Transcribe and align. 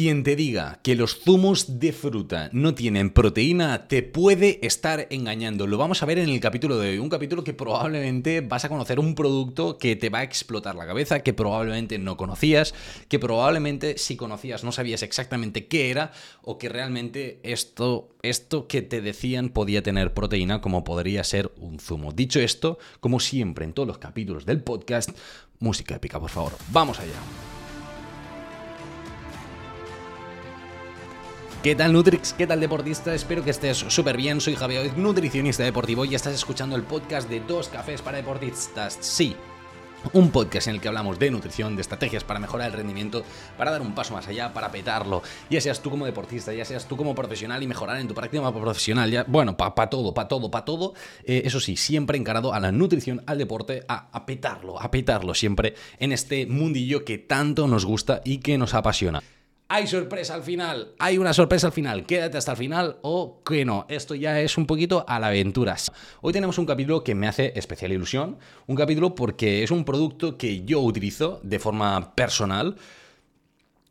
Quien 0.00 0.22
te 0.22 0.34
diga 0.34 0.80
que 0.82 0.94
los 0.94 1.20
zumos 1.20 1.78
de 1.78 1.92
fruta 1.92 2.48
no 2.54 2.74
tienen 2.74 3.10
proteína 3.10 3.86
te 3.86 4.02
puede 4.02 4.58
estar 4.66 5.06
engañando. 5.10 5.66
Lo 5.66 5.76
vamos 5.76 6.02
a 6.02 6.06
ver 6.06 6.18
en 6.18 6.30
el 6.30 6.40
capítulo 6.40 6.78
de 6.78 6.92
hoy. 6.92 6.98
Un 6.98 7.10
capítulo 7.10 7.44
que 7.44 7.52
probablemente 7.52 8.40
vas 8.40 8.64
a 8.64 8.70
conocer 8.70 8.98
un 8.98 9.14
producto 9.14 9.76
que 9.76 9.96
te 9.96 10.08
va 10.08 10.20
a 10.20 10.22
explotar 10.22 10.74
la 10.74 10.86
cabeza, 10.86 11.20
que 11.20 11.34
probablemente 11.34 11.98
no 11.98 12.16
conocías, 12.16 12.72
que 13.08 13.18
probablemente 13.18 13.98
si 13.98 14.16
conocías 14.16 14.64
no 14.64 14.72
sabías 14.72 15.02
exactamente 15.02 15.66
qué 15.66 15.90
era 15.90 16.12
o 16.40 16.56
que 16.56 16.70
realmente 16.70 17.38
esto, 17.42 18.16
esto 18.22 18.68
que 18.68 18.80
te 18.80 19.02
decían 19.02 19.50
podía 19.50 19.82
tener 19.82 20.14
proteína 20.14 20.62
como 20.62 20.82
podría 20.82 21.24
ser 21.24 21.52
un 21.58 21.78
zumo. 21.78 22.12
Dicho 22.12 22.40
esto, 22.40 22.78
como 23.00 23.20
siempre 23.20 23.66
en 23.66 23.74
todos 23.74 23.86
los 23.86 23.98
capítulos 23.98 24.46
del 24.46 24.62
podcast, 24.62 25.10
música 25.58 25.96
épica, 25.96 26.18
por 26.18 26.30
favor. 26.30 26.52
Vamos 26.72 26.98
allá. 27.00 27.59
¿Qué 31.62 31.74
tal 31.74 31.92
Nutrix? 31.92 32.32
¿Qué 32.32 32.46
tal 32.46 32.58
deportista? 32.58 33.14
Espero 33.14 33.44
que 33.44 33.50
estés 33.50 33.76
súper 33.76 34.16
bien. 34.16 34.40
Soy 34.40 34.54
Javier, 34.54 34.96
nutricionista 34.96 35.62
deportivo 35.62 36.06
y 36.06 36.14
estás 36.14 36.32
escuchando 36.32 36.74
el 36.74 36.84
podcast 36.84 37.28
de 37.28 37.40
Dos 37.40 37.68
Cafés 37.68 38.00
para 38.00 38.16
Deportistas. 38.16 38.96
Sí, 39.02 39.36
un 40.14 40.30
podcast 40.30 40.68
en 40.68 40.76
el 40.76 40.80
que 40.80 40.88
hablamos 40.88 41.18
de 41.18 41.30
nutrición, 41.30 41.76
de 41.76 41.82
estrategias 41.82 42.24
para 42.24 42.40
mejorar 42.40 42.68
el 42.68 42.72
rendimiento, 42.72 43.24
para 43.58 43.72
dar 43.72 43.82
un 43.82 43.94
paso 43.94 44.14
más 44.14 44.26
allá, 44.26 44.54
para 44.54 44.72
petarlo. 44.72 45.22
Ya 45.50 45.60
seas 45.60 45.82
tú 45.82 45.90
como 45.90 46.06
deportista, 46.06 46.50
ya 46.54 46.64
seas 46.64 46.88
tú 46.88 46.96
como 46.96 47.14
profesional 47.14 47.62
y 47.62 47.66
mejorar 47.66 48.00
en 48.00 48.08
tu 48.08 48.14
práctica 48.14 48.50
profesional. 48.50 49.26
Bueno, 49.28 49.54
para 49.58 49.90
todo, 49.90 50.14
para 50.14 50.28
todo, 50.28 50.50
para 50.50 50.64
todo. 50.64 50.94
Eh, 51.24 51.42
eso 51.44 51.60
sí, 51.60 51.76
siempre 51.76 52.16
encarado 52.16 52.54
a 52.54 52.60
la 52.60 52.72
nutrición, 52.72 53.22
al 53.26 53.36
deporte, 53.36 53.84
a, 53.86 54.08
a 54.12 54.24
petarlo, 54.24 54.80
a 54.80 54.90
petarlo 54.90 55.34
siempre 55.34 55.74
en 55.98 56.12
este 56.12 56.46
mundillo 56.46 57.04
que 57.04 57.18
tanto 57.18 57.68
nos 57.68 57.84
gusta 57.84 58.22
y 58.24 58.38
que 58.38 58.56
nos 58.56 58.72
apasiona. 58.72 59.22
Hay 59.72 59.86
sorpresa 59.86 60.34
al 60.34 60.42
final, 60.42 60.96
hay 60.98 61.16
una 61.16 61.32
sorpresa 61.32 61.68
al 61.68 61.72
final, 61.72 62.04
quédate 62.04 62.36
hasta 62.36 62.50
el 62.50 62.58
final 62.58 62.96
o 63.02 63.40
que 63.44 63.64
no, 63.64 63.86
esto 63.88 64.16
ya 64.16 64.40
es 64.40 64.58
un 64.58 64.66
poquito 64.66 65.04
a 65.06 65.20
la 65.20 65.28
aventura. 65.28 65.76
Hoy 66.22 66.32
tenemos 66.32 66.58
un 66.58 66.66
capítulo 66.66 67.04
que 67.04 67.14
me 67.14 67.28
hace 67.28 67.52
especial 67.54 67.92
ilusión, 67.92 68.38
un 68.66 68.74
capítulo 68.74 69.14
porque 69.14 69.62
es 69.62 69.70
un 69.70 69.84
producto 69.84 70.36
que 70.36 70.64
yo 70.64 70.80
utilizo 70.80 71.38
de 71.44 71.60
forma 71.60 72.16
personal, 72.16 72.74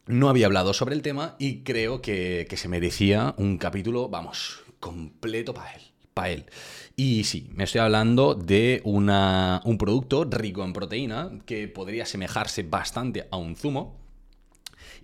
no 0.05 0.27
había 0.27 0.47
hablado 0.47 0.73
sobre 0.73 0.95
el 0.95 1.01
tema 1.01 1.37
y 1.39 1.63
creo 1.63 2.01
que, 2.01 2.45
se 2.53 2.67
merecía 2.67 3.33
un 3.37 3.57
capítulo, 3.57 4.09
vamos, 4.09 4.59
completo 4.81 5.53
para 5.53 5.75
él. 5.75 5.81
Para 6.13 6.29
él. 6.31 6.45
Y 6.97 7.23
sí, 7.23 7.47
me 7.53 7.63
estoy 7.63 7.79
hablando 7.79 8.35
de 8.35 8.81
una, 8.83 9.61
un 9.63 9.77
producto 9.77 10.25
rico 10.25 10.65
en 10.65 10.73
proteína 10.73 11.39
que 11.45 11.69
podría 11.69 12.03
asemejarse 12.03 12.63
bastante 12.63 13.29
a 13.31 13.37
un 13.37 13.55
zumo 13.55 13.98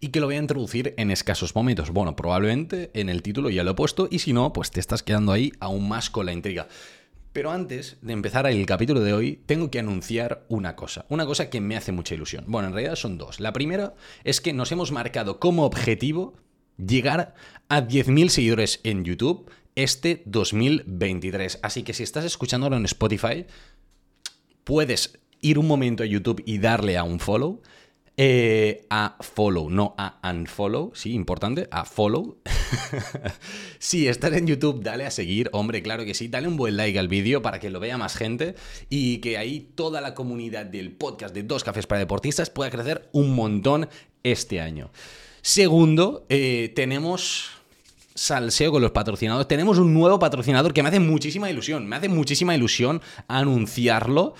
y 0.05 0.09
que 0.09 0.19
lo 0.19 0.27
voy 0.27 0.35
a 0.35 0.39
introducir 0.39 0.93
en 0.97 1.09
escasos 1.09 1.55
momentos. 1.55 1.89
Bueno, 1.89 2.15
probablemente 2.15 2.91
en 2.93 3.09
el 3.09 3.23
título 3.23 3.49
ya 3.49 3.63
lo 3.63 3.71
he 3.71 3.73
puesto 3.73 4.07
y 4.11 4.19
si 4.19 4.33
no, 4.33 4.53
pues 4.53 4.69
te 4.69 4.79
estás 4.79 5.01
quedando 5.01 5.31
ahí 5.31 5.51
aún 5.59 5.89
más 5.89 6.11
con 6.11 6.27
la 6.27 6.31
intriga. 6.31 6.67
Pero 7.33 7.49
antes 7.49 7.97
de 8.03 8.13
empezar 8.13 8.45
el 8.45 8.63
capítulo 8.67 8.99
de 8.99 9.13
hoy, 9.13 9.41
tengo 9.47 9.71
que 9.71 9.79
anunciar 9.79 10.45
una 10.47 10.75
cosa, 10.75 11.07
una 11.09 11.25
cosa 11.25 11.49
que 11.49 11.59
me 11.59 11.75
hace 11.75 11.91
mucha 11.91 12.13
ilusión. 12.13 12.45
Bueno, 12.47 12.67
en 12.67 12.75
realidad 12.75 12.95
son 12.95 13.17
dos. 13.17 13.39
La 13.39 13.51
primera 13.51 13.95
es 14.23 14.41
que 14.41 14.53
nos 14.53 14.71
hemos 14.71 14.91
marcado 14.91 15.39
como 15.39 15.65
objetivo 15.65 16.35
llegar 16.77 17.33
a 17.67 17.81
10.000 17.81 18.29
seguidores 18.29 18.81
en 18.83 19.05
YouTube 19.05 19.49
este 19.73 20.21
2023. 20.27 21.61
Así 21.63 21.81
que 21.81 21.95
si 21.95 22.03
estás 22.03 22.25
escuchándolo 22.25 22.77
en 22.77 22.85
Spotify, 22.85 23.47
puedes 24.63 25.17
ir 25.41 25.57
un 25.57 25.67
momento 25.67 26.03
a 26.03 26.05
YouTube 26.05 26.43
y 26.45 26.59
darle 26.59 26.95
a 26.95 27.03
un 27.03 27.19
follow. 27.19 27.63
Eh, 28.17 28.85
a 28.89 29.17
follow, 29.19 29.69
no 29.69 29.93
a 29.97 30.21
unfollow, 30.31 30.91
sí, 30.95 31.13
importante, 31.13 31.67
a 31.69 31.83
follow. 31.83 32.37
si 33.79 34.07
estás 34.07 34.31
en 34.33 34.47
YouTube, 34.47 34.81
dale 34.81 35.05
a 35.05 35.11
seguir, 35.11 35.49
hombre, 35.51 35.81
claro 35.81 36.05
que 36.05 36.13
sí, 36.13 36.29
dale 36.29 36.47
un 36.47 36.55
buen 36.55 36.77
like 36.77 36.97
al 36.97 37.09
vídeo 37.09 37.41
para 37.41 37.59
que 37.59 37.69
lo 37.69 37.81
vea 37.81 37.97
más 37.97 38.15
gente 38.15 38.55
y 38.89 39.17
que 39.17 39.37
ahí 39.37 39.69
toda 39.75 39.99
la 39.99 40.13
comunidad 40.13 40.65
del 40.65 40.93
podcast 40.93 41.35
de 41.35 41.43
Dos 41.43 41.65
Cafés 41.65 41.87
para 41.87 41.99
Deportistas 41.99 42.49
pueda 42.49 42.71
crecer 42.71 43.09
un 43.11 43.35
montón 43.35 43.89
este 44.23 44.61
año. 44.61 44.91
Segundo, 45.41 46.25
eh, 46.29 46.71
tenemos 46.73 47.54
salseo 48.15 48.71
con 48.71 48.81
los 48.81 48.91
patrocinadores. 48.91 49.47
Tenemos 49.47 49.77
un 49.77 49.93
nuevo 49.93 50.17
patrocinador 50.17 50.73
que 50.73 50.81
me 50.81 50.87
hace 50.87 51.01
muchísima 51.01 51.49
ilusión. 51.49 51.85
Me 51.85 51.97
hace 51.97 52.07
muchísima 52.07 52.55
ilusión 52.55 53.01
anunciarlo. 53.27 54.35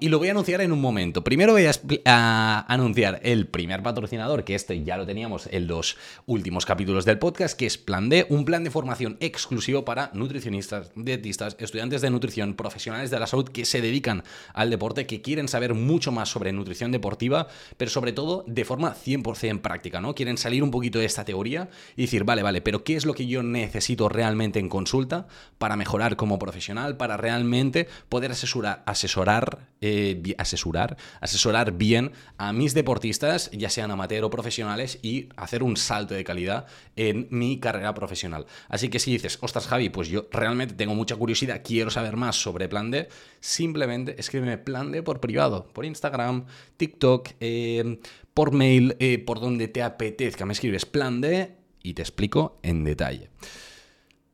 y 0.00 0.08
lo 0.08 0.18
voy 0.18 0.28
a 0.28 0.30
anunciar 0.30 0.62
en 0.62 0.72
un 0.72 0.80
momento. 0.80 1.22
Primero 1.22 1.52
voy 1.52 1.66
a, 2.06 2.64
anunciar 2.66 3.20
el 3.22 3.46
primer 3.46 3.82
patrocinador, 3.82 4.44
que 4.44 4.54
este 4.54 4.82
ya 4.82 4.96
lo 4.96 5.06
teníamos 5.06 5.48
en 5.50 5.66
los 5.66 5.98
últimos 6.26 6.64
capítulos 6.64 7.04
del 7.04 7.18
podcast, 7.18 7.58
que 7.58 7.66
es 7.66 7.76
Plan 7.76 8.08
D, 8.08 8.26
un 8.30 8.46
plan 8.46 8.64
de 8.64 8.70
formación 8.70 9.18
exclusivo 9.20 9.84
para 9.84 10.10
nutricionistas, 10.14 10.90
dietistas, 10.96 11.56
estudiantes 11.58 12.00
de 12.00 12.10
nutrición, 12.10 12.54
profesionales 12.54 13.10
de 13.10 13.20
la 13.20 13.26
salud 13.26 13.48
que 13.48 13.66
se 13.66 13.82
dedican 13.82 14.24
al 14.54 14.70
deporte, 14.70 15.06
que 15.06 15.20
quieren 15.20 15.48
saber 15.48 15.74
mucho 15.74 16.10
más 16.10 16.30
sobre 16.30 16.52
nutrición 16.52 16.90
deportiva, 16.90 17.48
pero 17.76 17.90
sobre 17.90 18.12
todo 18.12 18.44
de 18.46 18.64
forma 18.64 18.94
100% 18.94 19.60
práctica, 19.60 20.00
¿no? 20.00 20.14
Quieren 20.14 20.38
salir 20.38 20.62
un 20.62 20.70
poquito 20.70 20.98
de 20.98 21.04
esta 21.04 21.24
teoría 21.24 21.68
y 21.96 22.02
decir, 22.02 22.24
vale, 22.24 22.42
vale, 22.42 22.61
pero 22.62 22.84
¿qué 22.84 22.96
es 22.96 23.04
lo 23.04 23.14
que 23.14 23.26
yo 23.26 23.42
necesito 23.42 24.08
realmente 24.08 24.58
en 24.58 24.68
consulta 24.68 25.26
para 25.58 25.76
mejorar 25.76 26.16
como 26.16 26.38
profesional, 26.38 26.96
para 26.96 27.16
realmente 27.16 27.88
poder 28.08 28.32
asesorar, 28.32 28.82
asesorar, 28.86 29.68
eh, 29.80 30.34
asesorar, 30.38 30.96
asesorar 31.20 31.72
bien 31.72 32.12
a 32.38 32.52
mis 32.52 32.74
deportistas, 32.74 33.50
ya 33.52 33.70
sean 33.70 33.90
amateur 33.90 34.24
o 34.24 34.30
profesionales, 34.30 34.98
y 35.02 35.28
hacer 35.36 35.62
un 35.62 35.76
salto 35.76 36.14
de 36.14 36.24
calidad 36.24 36.66
en 36.96 37.28
mi 37.30 37.58
carrera 37.58 37.94
profesional? 37.94 38.46
Así 38.68 38.88
que 38.88 38.98
si 38.98 39.12
dices, 39.12 39.38
ostras 39.40 39.66
Javi, 39.66 39.88
pues 39.88 40.08
yo 40.08 40.26
realmente 40.30 40.74
tengo 40.74 40.94
mucha 40.94 41.16
curiosidad, 41.16 41.62
quiero 41.64 41.90
saber 41.90 42.16
más 42.16 42.36
sobre 42.36 42.68
Plan 42.68 42.90
D, 42.90 43.08
simplemente 43.40 44.14
escríbeme 44.18 44.58
Plan 44.58 44.92
D 44.92 45.02
por 45.02 45.20
privado, 45.20 45.68
por 45.72 45.84
Instagram, 45.84 46.46
TikTok, 46.76 47.30
eh, 47.40 47.98
por 48.34 48.52
mail, 48.52 48.96
eh, 48.98 49.18
por 49.18 49.40
donde 49.40 49.68
te 49.68 49.82
apetezca. 49.82 50.46
Me 50.46 50.52
escribes 50.52 50.86
Plan 50.86 51.20
D 51.20 51.61
y 51.82 51.94
te 51.94 52.02
explico 52.02 52.58
en 52.62 52.84
detalle. 52.84 53.30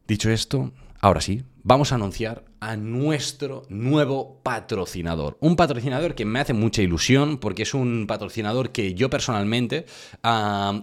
Dicho 0.07 0.31
esto, 0.31 0.73
ahora 1.01 1.21
sí, 1.21 1.43
vamos 1.63 1.93
a 1.93 1.97
anunciar 1.97 2.45
a 2.61 2.77
nuestro 2.77 3.65
nuevo 3.69 4.41
patrocinador. 4.43 5.37
Un 5.41 5.57
patrocinador 5.57 6.15
que 6.15 6.25
me 6.25 6.41
hace 6.41 6.55
mucha 6.55 6.83
ilusión 6.83 7.39
porque 7.39 7.63
es 7.63 7.75
un 7.75 8.07
patrocinador 8.07 8.71
que 8.71 8.95
yo 8.95 9.11
personalmente 9.11 9.87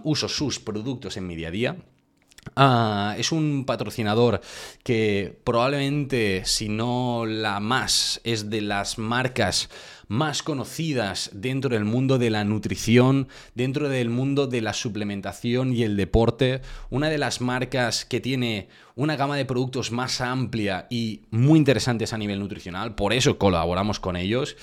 uso 0.04 0.28
sus 0.28 0.60
productos 0.60 1.16
en 1.16 1.26
mi 1.26 1.36
día 1.36 1.48
a 1.48 1.50
día. 1.50 1.76
Ah, 2.54 3.16
es 3.18 3.32
un 3.32 3.64
patrocinador 3.66 4.40
que 4.84 5.36
probablemente, 5.42 6.42
si 6.44 6.68
no 6.68 7.26
la 7.26 7.58
más, 7.58 8.20
es 8.22 8.48
de 8.48 8.60
las 8.60 8.98
marcas 8.98 9.68
más 10.08 10.42
conocidas 10.42 11.30
dentro 11.32 11.70
del 11.70 11.84
mundo 11.84 12.18
de 12.18 12.30
la 12.30 12.44
nutrición, 12.44 13.28
dentro 13.54 13.88
del 13.88 14.10
mundo 14.10 14.46
de 14.46 14.60
la 14.60 14.72
suplementación 14.72 15.72
y 15.72 15.82
el 15.82 15.96
deporte, 15.96 16.60
una 16.90 17.08
de 17.08 17.18
las 17.18 17.40
marcas 17.40 18.04
que 18.04 18.20
tiene 18.20 18.68
una 18.96 19.14
gama 19.14 19.36
de 19.36 19.44
productos 19.44 19.92
más 19.92 20.22
amplia 20.22 20.86
y 20.90 21.22
muy 21.30 21.58
interesantes 21.58 22.12
a 22.12 22.18
nivel 22.18 22.40
nutricional, 22.40 22.94
por 22.94 23.12
eso 23.12 23.38
colaboramos 23.38 24.00
con 24.00 24.16
ellos. 24.16 24.56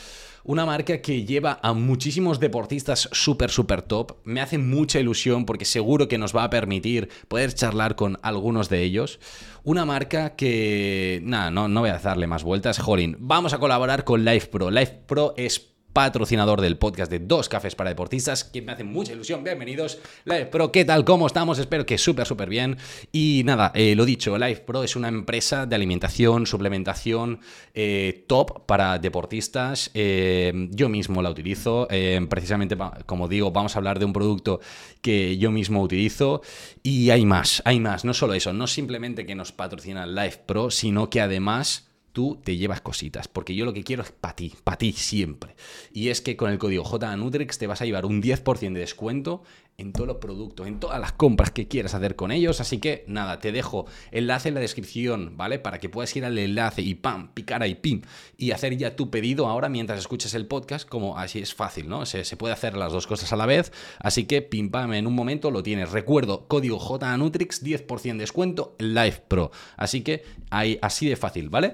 Una 0.44 0.66
marca 0.66 1.01
que 1.01 1.23
lleva 1.23 1.59
a 1.61 1.73
muchísimos 1.73 2.41
deportistas 2.41 3.07
súper, 3.13 3.49
súper 3.49 3.81
top. 3.81 4.17
Me 4.25 4.41
hace 4.41 4.57
mucha 4.57 4.99
ilusión 4.99 5.45
porque 5.45 5.63
seguro 5.63 6.09
que 6.09 6.17
nos 6.17 6.35
va 6.35 6.43
a 6.43 6.49
permitir 6.49 7.07
poder 7.29 7.53
charlar 7.53 7.95
con 7.95 8.17
algunos 8.23 8.67
de 8.67 8.81
ellos. 8.81 9.22
Una 9.63 9.85
marca 9.85 10.35
que, 10.35 11.22
nada, 11.23 11.49
no, 11.49 11.69
no 11.69 11.79
voy 11.79 11.91
a 11.91 11.99
darle 11.99 12.27
más 12.27 12.43
vueltas. 12.43 12.79
Jolín, 12.79 13.16
vamos 13.19 13.53
a 13.53 13.59
colaborar 13.59 14.03
con 14.03 14.25
Life 14.25 14.47
Pro. 14.47 14.69
Life 14.69 15.03
Pro 15.07 15.33
es 15.38 15.72
patrocinador 15.93 16.59
del 16.59 16.77
podcast 16.77 17.09
de 17.11 17.19
Dos 17.19 17.47
Cafés 17.47 17.75
para 17.75 17.91
Deportistas, 17.91 18.43
que 18.43 18.63
me 18.63 18.71
hace 18.71 18.83
mucha 18.83 19.13
ilusión. 19.13 19.43
Bienvenidos, 19.43 19.99
Live 20.25 20.47
Pro. 20.47 20.71
¿Qué 20.71 20.85
tal? 20.85 21.05
¿Cómo 21.05 21.27
estamos? 21.27 21.59
Espero 21.59 21.85
que 21.85 21.99
súper, 21.99 22.25
súper 22.25 22.49
bien. 22.49 22.78
Y 23.11 23.43
nada, 23.45 23.72
eh, 23.75 23.95
lo 23.95 24.03
dicho, 24.03 24.37
Live 24.37 24.61
Pro 24.61 24.84
es 24.84 24.95
una 24.95 25.07
empresa 25.07 25.67
de 25.67 25.75
alimentación, 25.75 26.47
suplementación 26.47 27.40
eh, 27.75 28.25
top 28.28 28.66
para 28.66 28.97
deportistas. 28.97 29.91
Eh, 29.93 30.67
yo 30.72 30.90
mismo 30.90 31.22
la 31.22 31.29
utilizo. 31.29 31.87
precisamente, 32.28 32.75
como 33.05 33.28
digo, 33.28 33.51
vamos 33.51 33.75
a 33.75 33.79
hablar 33.79 33.99
de 33.99 34.05
un 34.05 34.13
producto 34.13 34.59
que 35.01 35.37
yo 35.37 35.51
mismo 35.51 35.81
utilizo. 35.81 36.41
Y 36.81 37.11
hay 37.11 37.25
más, 37.25 37.61
hay 37.66 37.79
más. 37.79 38.03
No 38.03 38.16
solo 38.16 38.34
eso, 38.34 38.51
no 38.51 38.66
simplemente 38.66 39.28
que 39.28 39.35
nos 39.35 39.51
patrocina 39.51 40.07
Live 40.07 40.41
Pro, 40.47 40.72
sino 40.72 41.11
que 41.11 41.22
además 41.22 41.92
tú 42.13 42.39
te 42.43 42.55
llevas 42.55 42.79
cositas, 42.81 43.27
porque 43.27 43.55
yo 43.55 43.65
lo 43.65 43.73
que 43.73 43.83
quiero 43.83 44.03
es 44.03 44.11
para 44.11 44.35
ti, 44.35 44.53
para 44.63 44.77
ti 44.77 44.93
siempre. 44.93 45.55
Y 45.91 46.09
es 46.09 46.21
que 46.21 46.37
con 46.37 46.51
el 46.51 46.59
código 46.59 46.83
JNutrix 46.83 47.57
te 47.57 47.67
vas 47.67 47.81
a 47.81 47.85
llevar 47.85 48.05
un 48.05 48.21
10% 48.21 48.73
de 48.73 48.79
descuento 48.79 49.43
en 49.78 49.91
todos 49.91 50.08
los 50.08 50.17
productos, 50.17 50.67
en 50.67 50.79
todas 50.79 50.99
las 50.99 51.14
compras 51.14 51.52
que 51.52 51.67
quieras 51.67 51.96
hacer 51.96 52.16
con 52.16 52.31
ellos. 52.31 52.61
Así 52.61 52.78
que 52.78 53.03
nada, 53.08 53.40
te 53.40 53.52
dejo 53.52 53.85
enlace 54.11 54.49
en 54.49 54.55
la 54.55 54.61
descripción, 54.61 55.35
¿vale? 55.35 55.59
Para 55.59 55.79
que 55.79 55.90
puedas 55.90 56.16
ir 56.16 56.25
al 56.25 56.37
enlace 56.37 56.81
y 56.81 56.96
pam, 56.96 57.34
picar 57.34 57.64
ahí, 57.64 57.75
pim, 57.75 58.02
y 58.37 58.52
hacer 58.52 58.78
ya 58.78 58.96
tu 58.96 59.09
pedido 59.09 59.47
ahora 59.47 59.70
mientras 59.70 59.99
escuches 59.99 60.34
el 60.35 60.46
podcast, 60.46 60.87
como 60.87 61.17
así 61.17 61.40
es 61.40 61.53
fácil, 61.53 61.90
¿no? 61.90 62.05
Se, 62.05 62.23
puede 62.37 62.53
hacer 62.53 62.78
las 62.78 62.91
dos 62.91 63.08
cosas 63.08 63.34
a 63.34 63.35
la 63.35 63.46
vez. 63.46 63.72
Así 63.99 64.25
que 64.25 64.41
pim, 64.41 64.70
pam, 64.70 64.93
en 64.93 65.08
un 65.08 65.16
momento 65.16 65.52
lo 65.52 65.64
tienes. 65.64 65.91
Recuerdo, 65.91 66.47
código 66.47 66.79
JNutrix, 66.79 67.64
10% 67.64 68.17
descuento, 68.17 68.75
Live 68.79 69.23
Pro. 69.28 69.52
Así 69.75 70.02
que 70.02 70.23
ahí, 70.49 70.78
así 70.81 71.08
de 71.08 71.16
fácil, 71.16 71.49
¿vale? 71.49 71.73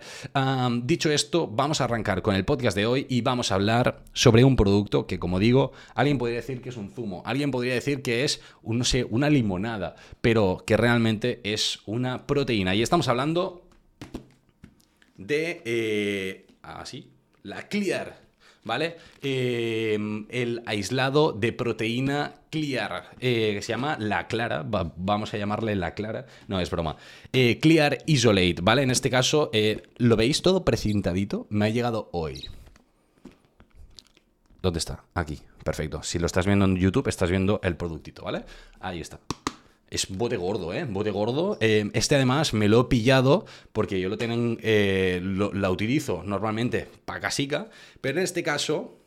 dicho 0.84 1.12
esto, 1.12 1.48
vamos 1.48 1.82
a 1.82 1.86
arrancar 1.86 2.22
con 2.22 2.36
el 2.36 2.46
podcast 2.46 2.76
de 2.76 2.86
hoy 2.86 3.06
y 3.10 3.22
vamos 3.22 3.52
a 3.52 3.56
hablar 3.56 4.04
sobre 4.14 4.44
un 4.44 4.56
producto 4.56 5.06
que, 5.06 5.20
como 5.20 5.40
digo, 5.40 5.72
alguien 5.96 6.18
podría 6.18 6.38
decir 6.38 6.62
que 6.62 6.70
es 6.70 6.78
un 6.78 6.90
zumo, 6.92 7.22
alguien 7.26 7.52
podría 7.52 7.74
decir 7.74 7.89
que 7.98 8.24
es, 8.24 8.42
no 8.64 8.84
sé, 8.84 9.04
una 9.04 9.30
limonada, 9.30 9.96
pero 10.22 10.64
que 10.66 10.78
realmente 10.78 11.42
es 11.44 11.80
una 11.86 12.26
proteína. 12.28 12.76
Y 12.76 12.82
estamos 12.82 13.08
hablando 13.08 13.64
de, 15.18 15.62
eh, 15.66 16.48
así, 16.62 17.10
la 17.44 17.68
Clear, 17.68 18.22
¿vale? 18.64 18.98
Em, 19.22 20.26
el 20.30 20.64
aislado 20.66 21.34
de 21.34 21.52
proteína 21.52 22.36
Clear, 22.50 23.12
eh, 23.20 23.54
que 23.56 23.62
se 23.62 23.74
llama 23.74 23.98
La 24.00 24.28
Clara, 24.28 24.64
vamos 24.64 25.34
a 25.34 25.38
llamarle 25.38 25.76
La 25.76 25.94
Clara, 25.94 26.26
no 26.48 26.60
es 26.60 26.70
broma, 26.70 26.96
eh, 27.34 27.60
Clear 27.60 28.00
Isolate, 28.06 28.58
¿vale? 28.62 28.84
En 28.84 28.92
este 28.92 29.10
caso, 29.10 29.52
¿lo 29.98 30.16
veis 30.16 30.42
todo 30.42 30.64
precintadito? 30.64 31.48
Me 31.50 31.66
ha 31.66 31.70
llegado 31.70 32.10
hoy. 32.14 32.48
¿Dónde 34.62 34.80
está? 34.80 35.04
Aquí, 35.14 35.40
perfecto. 35.64 36.04
Si 36.04 36.20
lo 36.20 36.26
estás 36.26 36.46
viendo 36.46 36.66
en 36.66 36.76
YouTube, 36.76 37.08
estás 37.08 37.30
viendo 37.30 37.60
el 37.64 37.76
productito, 37.76 38.24
¿vale? 38.24 38.44
Ahí 38.80 39.00
está. 39.00 39.20
Es 39.90 40.08
bote 40.10 40.38
gordo, 40.38 40.74
¿eh? 40.74 40.86
Bote 40.86 41.10
gordo. 41.12 41.58
Eh, 41.62 41.90
este 41.94 42.16
además 42.16 42.54
me 42.54 42.68
lo 42.68 42.82
he 42.82 42.84
pillado 42.86 43.46
porque 43.74 44.00
yo 44.00 44.10
lo 44.10 44.18
tengo, 44.18 44.58
eh, 44.62 45.20
la 45.22 45.72
utilizo 45.72 46.22
normalmente 46.24 46.88
para 47.06 47.20
casica, 47.20 47.70
pero 48.00 48.20
en 48.20 48.24
este 48.24 48.44
caso, 48.44 49.00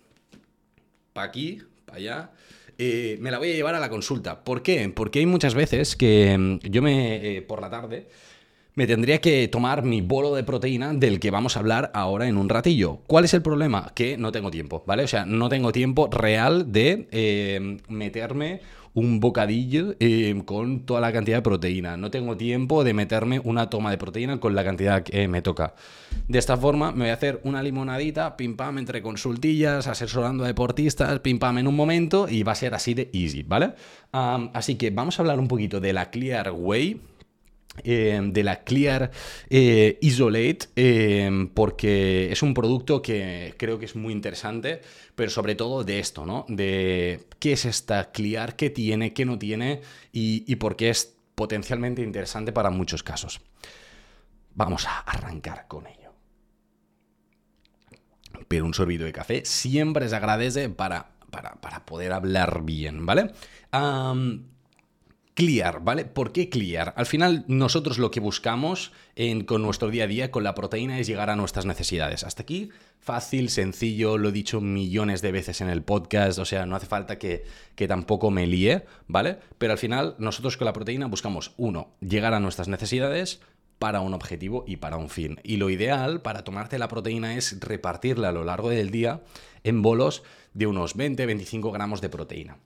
para 1.13 1.29
aquí, 1.29 1.63
para 1.85 1.99
allá, 1.99 2.31
eh, 2.79 3.17
me 3.21 3.31
la 3.31 3.39
voy 3.39 3.53
a 3.53 3.55
llevar 3.55 3.77
a 3.77 3.81
la 3.81 3.91
consulta. 3.91 4.43
¿Por 4.43 4.63
qué? 4.63 4.89
Porque 4.89 5.21
hay 5.21 5.27
muchas 5.27 5.55
veces 5.55 5.95
que 5.95 6.37
mm, 6.37 6.59
yo 6.69 6.83
me, 6.83 7.45
por 7.47 7.61
la 7.61 7.71
tarde, 7.71 8.09
me 8.75 8.87
tendría 8.87 9.21
que 9.21 9.49
tomar 9.49 9.83
mi 9.83 10.01
bolo 10.01 10.35
de 10.35 10.45
proteína 10.45 10.95
del 10.95 11.21
que 11.21 11.31
vamos 11.31 11.57
a 11.57 11.61
hablar 11.61 11.91
ahora 11.95 12.27
en 12.27 12.37
un 12.37 12.49
ratillo. 12.49 13.01
¿Cuál 13.07 13.25
es 13.25 13.35
el 13.35 13.43
problema? 13.43 13.93
Que 13.95 14.17
no 14.17 14.33
tengo 14.33 14.51
tiempo, 14.51 14.83
¿vale? 14.87 15.05
O 15.05 15.09
sea, 15.09 15.27
no 15.27 15.49
tengo 15.49 15.73
tiempo 15.73 16.09
real 16.11 16.73
de 16.73 17.09
eh, 17.11 17.79
meterme 17.89 18.61
un 18.95 19.21
bocadillo 19.21 19.95
eh, 20.01 20.41
con 20.45 20.81
toda 20.81 21.01
la 21.01 21.13
cantidad 21.13 21.39
de 21.39 21.43
proteína. 21.43 21.97
No 21.97 22.11
tengo 22.11 22.37
tiempo 22.37 22.85
de 22.85 22.93
meterme 22.93 23.41
una 23.41 23.71
toma 23.71 23.91
de 23.91 23.99
proteína 23.99 24.39
con 24.39 24.55
la 24.55 24.65
cantidad 24.65 25.03
que 25.03 25.29
me 25.29 25.43
toca. 25.43 25.75
De 26.29 26.39
esta 26.39 26.57
forma 26.57 26.93
me 26.93 27.05
voy 27.05 27.11
a 27.11 27.15
hacer 27.15 27.41
una 27.45 27.63
limonadita, 27.63 28.37
pim 28.37 28.57
pam, 28.57 28.79
entre 28.79 29.03
consultillas, 29.03 29.87
asesorando 29.87 30.45
a 30.45 30.47
deportistas, 30.47 31.21
pim 31.21 31.39
pam 31.39 31.59
en 31.59 31.69
un 31.69 31.77
momento 31.77 32.29
y 32.29 32.43
va 32.43 32.53
a 32.53 32.57
ser 32.57 32.75
así 32.75 32.95
de 32.95 33.11
easy, 33.13 33.43
¿vale? 33.43 33.73
así 34.13 34.75
que 34.75 34.91
vamos 34.91 35.19
a 35.19 35.23
hablar 35.23 35.41
un 35.41 35.49
poquito 35.49 35.81
de 35.81 35.95
la 35.95 36.11
Clear 36.11 36.53
Way 36.53 37.01
eh, 37.85 38.21
de 38.23 38.45
la 38.45 38.65
Clear 38.65 39.11
eh, 39.49 39.99
Isolate 40.03 40.69
eh, 40.77 41.49
porque 41.55 42.31
es 42.31 42.43
un 42.43 42.53
producto 42.53 43.01
que 43.01 43.55
creo 43.57 43.79
que 43.79 43.87
es 43.87 43.97
muy 43.97 44.13
interesante, 44.13 44.83
pero 45.15 45.31
sobre 45.31 45.55
todo 45.55 45.83
de 45.83 45.99
esto, 45.99 46.27
¿no? 46.27 46.45
De 46.49 47.21
qué 47.39 47.53
es 47.53 47.65
esta 47.65 48.13
Clear, 48.13 48.57
qué 48.57 48.71
tiene, 48.71 49.13
qué 49.15 49.25
no 49.25 49.39
tiene 49.39 49.81
y, 50.13 50.45
y 50.47 50.57
por 50.57 50.77
qué 50.77 50.91
es 50.91 51.17
potencialmente 51.35 52.03
interesante 52.03 52.53
para 52.53 52.71
muchos 52.71 53.03
casos. 53.03 53.41
Vamos 54.55 54.87
a 54.87 54.99
arrancar 55.01 55.67
con 55.67 55.87
ello. 55.87 56.13
Pero 58.49 58.67
un 58.67 58.75
sorbito 58.75 59.05
de 59.05 59.13
café 59.13 59.45
siempre 59.45 60.09
se 60.09 60.17
agradece 60.17 60.69
para, 60.69 61.13
para, 61.31 61.87
poder 61.87 62.13
hablar 62.13 62.63
bien, 62.63 63.07
¿vale? 63.07 63.33
Clear, 65.34 65.82
¿vale? 65.82 66.05
¿Por 66.05 66.32
qué 66.32 66.50
Clear? 66.50 66.93
Al 66.96 67.06
final 67.06 67.44
nosotros 67.49 67.99
lo 67.99 68.11
que 68.11 68.20
buscamos 68.20 68.93
con 69.46 69.62
nuestro 69.62 69.88
día 69.88 70.05
a 70.05 70.06
día 70.06 70.31
con 70.31 70.44
la 70.44 70.55
proteína 70.55 70.99
es 70.99 71.06
llegar 71.06 71.31
a 71.31 71.37
nuestras 71.37 71.64
necesidades. 71.64 72.23
Hasta 72.23 72.43
aquí 72.43 72.70
fácil, 73.00 73.49
sencillo, 73.49 74.19
lo 74.19 74.29
he 74.29 74.32
dicho 74.32 74.61
millones 74.61 75.23
de 75.23 75.32
veces 75.32 75.61
en 75.61 75.69
el 75.69 75.82
podcast, 75.82 76.38
o 76.38 76.44
sea, 76.44 76.67
no 76.67 76.76
hace 76.76 76.87
falta 76.87 77.19
que, 77.19 77.44
que 77.75 77.88
tampoco 77.88 78.31
me 78.31 78.46
líe, 78.46 78.84
¿vale? 79.08 79.38
Pero 79.58 79.73
al 79.73 79.79
final 79.79 80.14
nosotros 80.19 80.56
con 80.56 80.67
la 80.67 80.73
proteína 80.73 81.06
buscamos, 81.06 81.52
uno, 81.56 81.94
llegar 82.00 82.34
a 82.34 82.40
nuestras 82.40 82.69
necesidades, 82.69 83.40
para 83.82 84.00
un 84.00 84.14
objetivo 84.14 84.62
y 84.64 84.76
para 84.76 84.96
un 84.96 85.08
fin. 85.08 85.40
Y 85.43 85.56
lo 85.56 85.69
ideal 85.69 86.23
para 86.23 86.44
tomarte 86.44 86.79
la 86.79 86.87
proteína 86.87 87.34
es 87.34 87.58
repartirla 87.58 88.29
a 88.29 88.32
lo 88.32 88.44
largo 88.44 88.69
del 88.69 88.93
día 88.93 89.23
en 89.64 89.82
bolos 89.82 90.23
de 90.55 90.69
unos 90.69 90.96
20-25 90.96 91.73
gramos 91.73 92.00
de 92.00 92.08
proteína. 92.08 92.58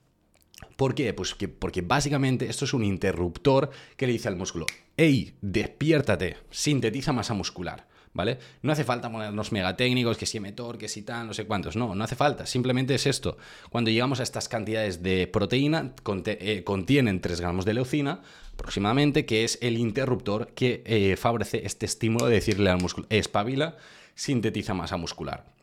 ¿Por 0.75 0.95
qué? 0.95 1.13
Pues 1.13 1.35
que, 1.35 1.47
porque 1.47 1.81
básicamente 1.81 2.47
esto 2.47 2.65
es 2.65 2.73
un 2.73 2.83
interruptor 2.83 3.69
que 3.95 4.07
le 4.07 4.13
dice 4.13 4.27
al 4.27 4.35
músculo, 4.35 4.65
hey, 4.95 5.35
despiértate, 5.41 6.37
sintetiza 6.49 7.13
masa 7.13 7.33
muscular. 7.33 7.87
¿Vale? 8.13 8.39
No 8.63 8.71
hace 8.71 8.83
falta 8.83 9.11
ponernos 9.11 9.51
megatécnicos, 9.51 10.17
que 10.17 10.25
si 10.25 10.37
emetor, 10.37 10.79
que 10.79 10.87
si 10.87 11.03
tal, 11.03 11.27
no 11.27 11.35
sé 11.35 11.45
cuántos. 11.45 11.75
No, 11.75 11.93
no 11.93 12.03
hace 12.03 12.15
falta. 12.15 12.47
Simplemente 12.47 12.95
es 12.95 13.05
esto. 13.05 13.37
Cuando 13.69 13.91
llegamos 13.91 14.19
a 14.19 14.23
estas 14.23 14.49
cantidades 14.49 15.03
de 15.03 15.27
proteína, 15.27 15.93
eh, 16.25 16.63
contienen 16.63 17.21
3 17.21 17.41
gramos 17.41 17.63
de 17.63 17.75
leucina 17.75 18.23
aproximadamente, 18.53 19.27
que 19.27 19.43
es 19.43 19.59
el 19.61 19.77
interruptor 19.77 20.47
que 20.55 20.81
eh, 20.87 21.15
favorece 21.15 21.61
este 21.63 21.85
estímulo 21.85 22.25
de 22.25 22.35
decirle 22.35 22.71
al 22.71 22.81
músculo, 22.81 23.05
espabila, 23.11 23.77
sintetiza 24.15 24.73
masa 24.73 24.97
muscular. 24.97 25.56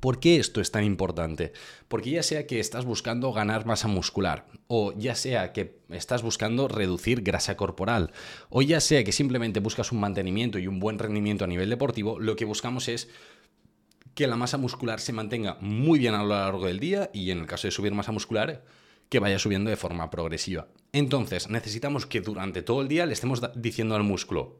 ¿Por 0.00 0.20
qué 0.20 0.36
esto 0.36 0.60
es 0.60 0.70
tan 0.70 0.84
importante? 0.84 1.52
Porque 1.88 2.10
ya 2.10 2.22
sea 2.22 2.46
que 2.46 2.60
estás 2.60 2.84
buscando 2.84 3.32
ganar 3.32 3.66
masa 3.66 3.88
muscular, 3.88 4.46
o 4.66 4.92
ya 4.96 5.14
sea 5.14 5.52
que 5.52 5.78
estás 5.90 6.22
buscando 6.22 6.68
reducir 6.68 7.22
grasa 7.22 7.56
corporal, 7.56 8.12
o 8.48 8.62
ya 8.62 8.80
sea 8.80 9.04
que 9.04 9.12
simplemente 9.12 9.60
buscas 9.60 9.92
un 9.92 10.00
mantenimiento 10.00 10.58
y 10.58 10.66
un 10.66 10.80
buen 10.80 10.98
rendimiento 10.98 11.44
a 11.44 11.48
nivel 11.48 11.70
deportivo, 11.70 12.20
lo 12.20 12.36
que 12.36 12.44
buscamos 12.44 12.88
es 12.88 13.08
que 14.14 14.26
la 14.26 14.36
masa 14.36 14.56
muscular 14.56 15.00
se 15.00 15.12
mantenga 15.12 15.58
muy 15.60 15.98
bien 15.98 16.14
a 16.14 16.22
lo 16.22 16.30
largo 16.30 16.66
del 16.66 16.80
día 16.80 17.10
y 17.12 17.30
en 17.30 17.40
el 17.40 17.46
caso 17.46 17.68
de 17.68 17.72
subir 17.72 17.92
masa 17.92 18.12
muscular, 18.12 18.64
que 19.08 19.18
vaya 19.18 19.38
subiendo 19.38 19.70
de 19.70 19.76
forma 19.76 20.10
progresiva. 20.10 20.68
Entonces, 20.92 21.48
necesitamos 21.48 22.06
que 22.06 22.20
durante 22.20 22.62
todo 22.62 22.82
el 22.82 22.88
día 22.88 23.06
le 23.06 23.12
estemos 23.12 23.42
diciendo 23.54 23.94
al 23.94 24.02
músculo, 24.02 24.58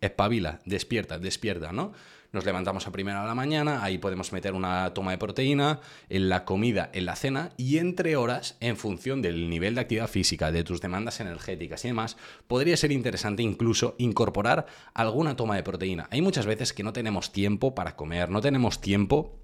espabila, 0.00 0.60
despierta, 0.64 1.18
despierta, 1.18 1.72
¿no? 1.72 1.92
Nos 2.32 2.46
levantamos 2.46 2.86
a 2.86 2.92
primera 2.92 3.20
de 3.20 3.26
la 3.26 3.34
mañana, 3.34 3.84
ahí 3.84 3.98
podemos 3.98 4.32
meter 4.32 4.54
una 4.54 4.94
toma 4.94 5.10
de 5.10 5.18
proteína, 5.18 5.80
en 6.08 6.30
la 6.30 6.46
comida, 6.46 6.88
en 6.94 7.04
la 7.04 7.14
cena 7.14 7.52
y 7.58 7.76
entre 7.76 8.16
horas, 8.16 8.56
en 8.60 8.78
función 8.78 9.20
del 9.20 9.50
nivel 9.50 9.74
de 9.74 9.82
actividad 9.82 10.08
física, 10.08 10.50
de 10.50 10.64
tus 10.64 10.80
demandas 10.80 11.20
energéticas 11.20 11.84
y 11.84 11.88
demás, 11.88 12.16
podría 12.46 12.78
ser 12.78 12.90
interesante 12.90 13.42
incluso 13.42 13.96
incorporar 13.98 14.64
alguna 14.94 15.36
toma 15.36 15.56
de 15.56 15.62
proteína. 15.62 16.08
Hay 16.10 16.22
muchas 16.22 16.46
veces 16.46 16.72
que 16.72 16.82
no 16.82 16.94
tenemos 16.94 17.32
tiempo 17.32 17.74
para 17.74 17.96
comer, 17.96 18.30
no 18.30 18.40
tenemos 18.40 18.80
tiempo 18.80 19.38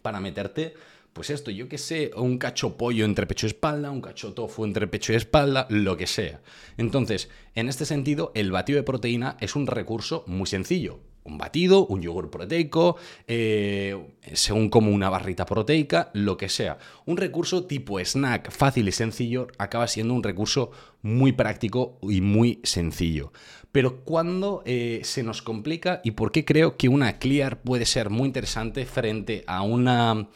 para 0.00 0.18
meterte 0.18 0.72
pues 1.12 1.28
esto, 1.28 1.50
yo 1.50 1.68
que 1.68 1.76
sé, 1.76 2.12
un 2.16 2.38
cacho 2.38 2.78
pollo 2.78 3.04
entre 3.04 3.26
pecho 3.26 3.44
y 3.44 3.48
espalda, 3.48 3.90
un 3.90 4.00
cacho 4.00 4.32
tofu 4.32 4.64
entre 4.64 4.86
pecho 4.86 5.12
y 5.12 5.16
espalda, 5.16 5.66
lo 5.68 5.98
que 5.98 6.06
sea. 6.06 6.40
Entonces, 6.78 7.28
en 7.54 7.68
este 7.68 7.84
sentido, 7.84 8.32
el 8.34 8.50
batido 8.50 8.78
de 8.78 8.84
proteína 8.84 9.36
es 9.38 9.54
un 9.54 9.66
recurso 9.66 10.24
muy 10.26 10.46
sencillo 10.46 11.11
un 11.24 11.38
batido, 11.38 11.86
un 11.86 12.02
yogur 12.02 12.30
proteico, 12.30 12.96
eh, 13.26 13.96
según 14.32 14.68
como 14.68 14.90
una 14.90 15.10
barrita 15.10 15.46
proteica, 15.46 16.10
lo 16.14 16.36
que 16.36 16.48
sea. 16.48 16.78
Un 17.06 17.16
recurso 17.16 17.64
tipo 17.64 18.00
snack 18.00 18.50
fácil 18.50 18.88
y 18.88 18.92
sencillo 18.92 19.48
acaba 19.58 19.86
siendo 19.88 20.14
un 20.14 20.22
recurso 20.22 20.70
muy 21.02 21.32
práctico 21.32 21.98
y 22.02 22.20
muy 22.20 22.60
sencillo. 22.64 23.32
Pero 23.70 24.04
cuando 24.04 24.62
eh, 24.66 25.00
se 25.04 25.22
nos 25.22 25.40
complica 25.40 26.00
y 26.04 26.12
por 26.12 26.30
qué 26.30 26.44
creo 26.44 26.76
que 26.76 26.88
una 26.88 27.18
Clear 27.18 27.62
puede 27.62 27.86
ser 27.86 28.10
muy 28.10 28.26
interesante 28.26 28.84
frente 28.84 29.44
a 29.46 29.62
una, 29.62 30.28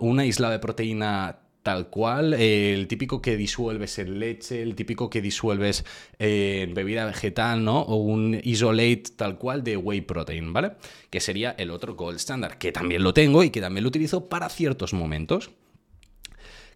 una 0.00 0.26
isla 0.26 0.50
de 0.50 0.58
proteína 0.58 1.38
tal 1.66 1.88
cual, 1.88 2.32
el 2.34 2.86
típico 2.86 3.20
que 3.20 3.36
disuelves 3.36 3.98
en 3.98 4.20
leche, 4.20 4.62
el 4.62 4.76
típico 4.76 5.10
que 5.10 5.20
disuelves 5.20 5.84
en 6.16 6.74
bebida 6.74 7.04
vegetal, 7.06 7.64
¿no? 7.64 7.80
O 7.80 7.96
un 7.96 8.40
isolate 8.44 9.02
tal 9.16 9.36
cual 9.36 9.64
de 9.64 9.76
whey 9.76 10.00
protein, 10.00 10.52
¿vale? 10.52 10.74
Que 11.10 11.18
sería 11.18 11.56
el 11.58 11.72
otro 11.72 11.96
gold 11.96 12.18
standard, 12.18 12.58
que 12.58 12.70
también 12.70 13.02
lo 13.02 13.12
tengo 13.12 13.42
y 13.42 13.50
que 13.50 13.60
también 13.60 13.82
lo 13.82 13.88
utilizo 13.88 14.28
para 14.28 14.48
ciertos 14.48 14.92
momentos. 14.92 15.50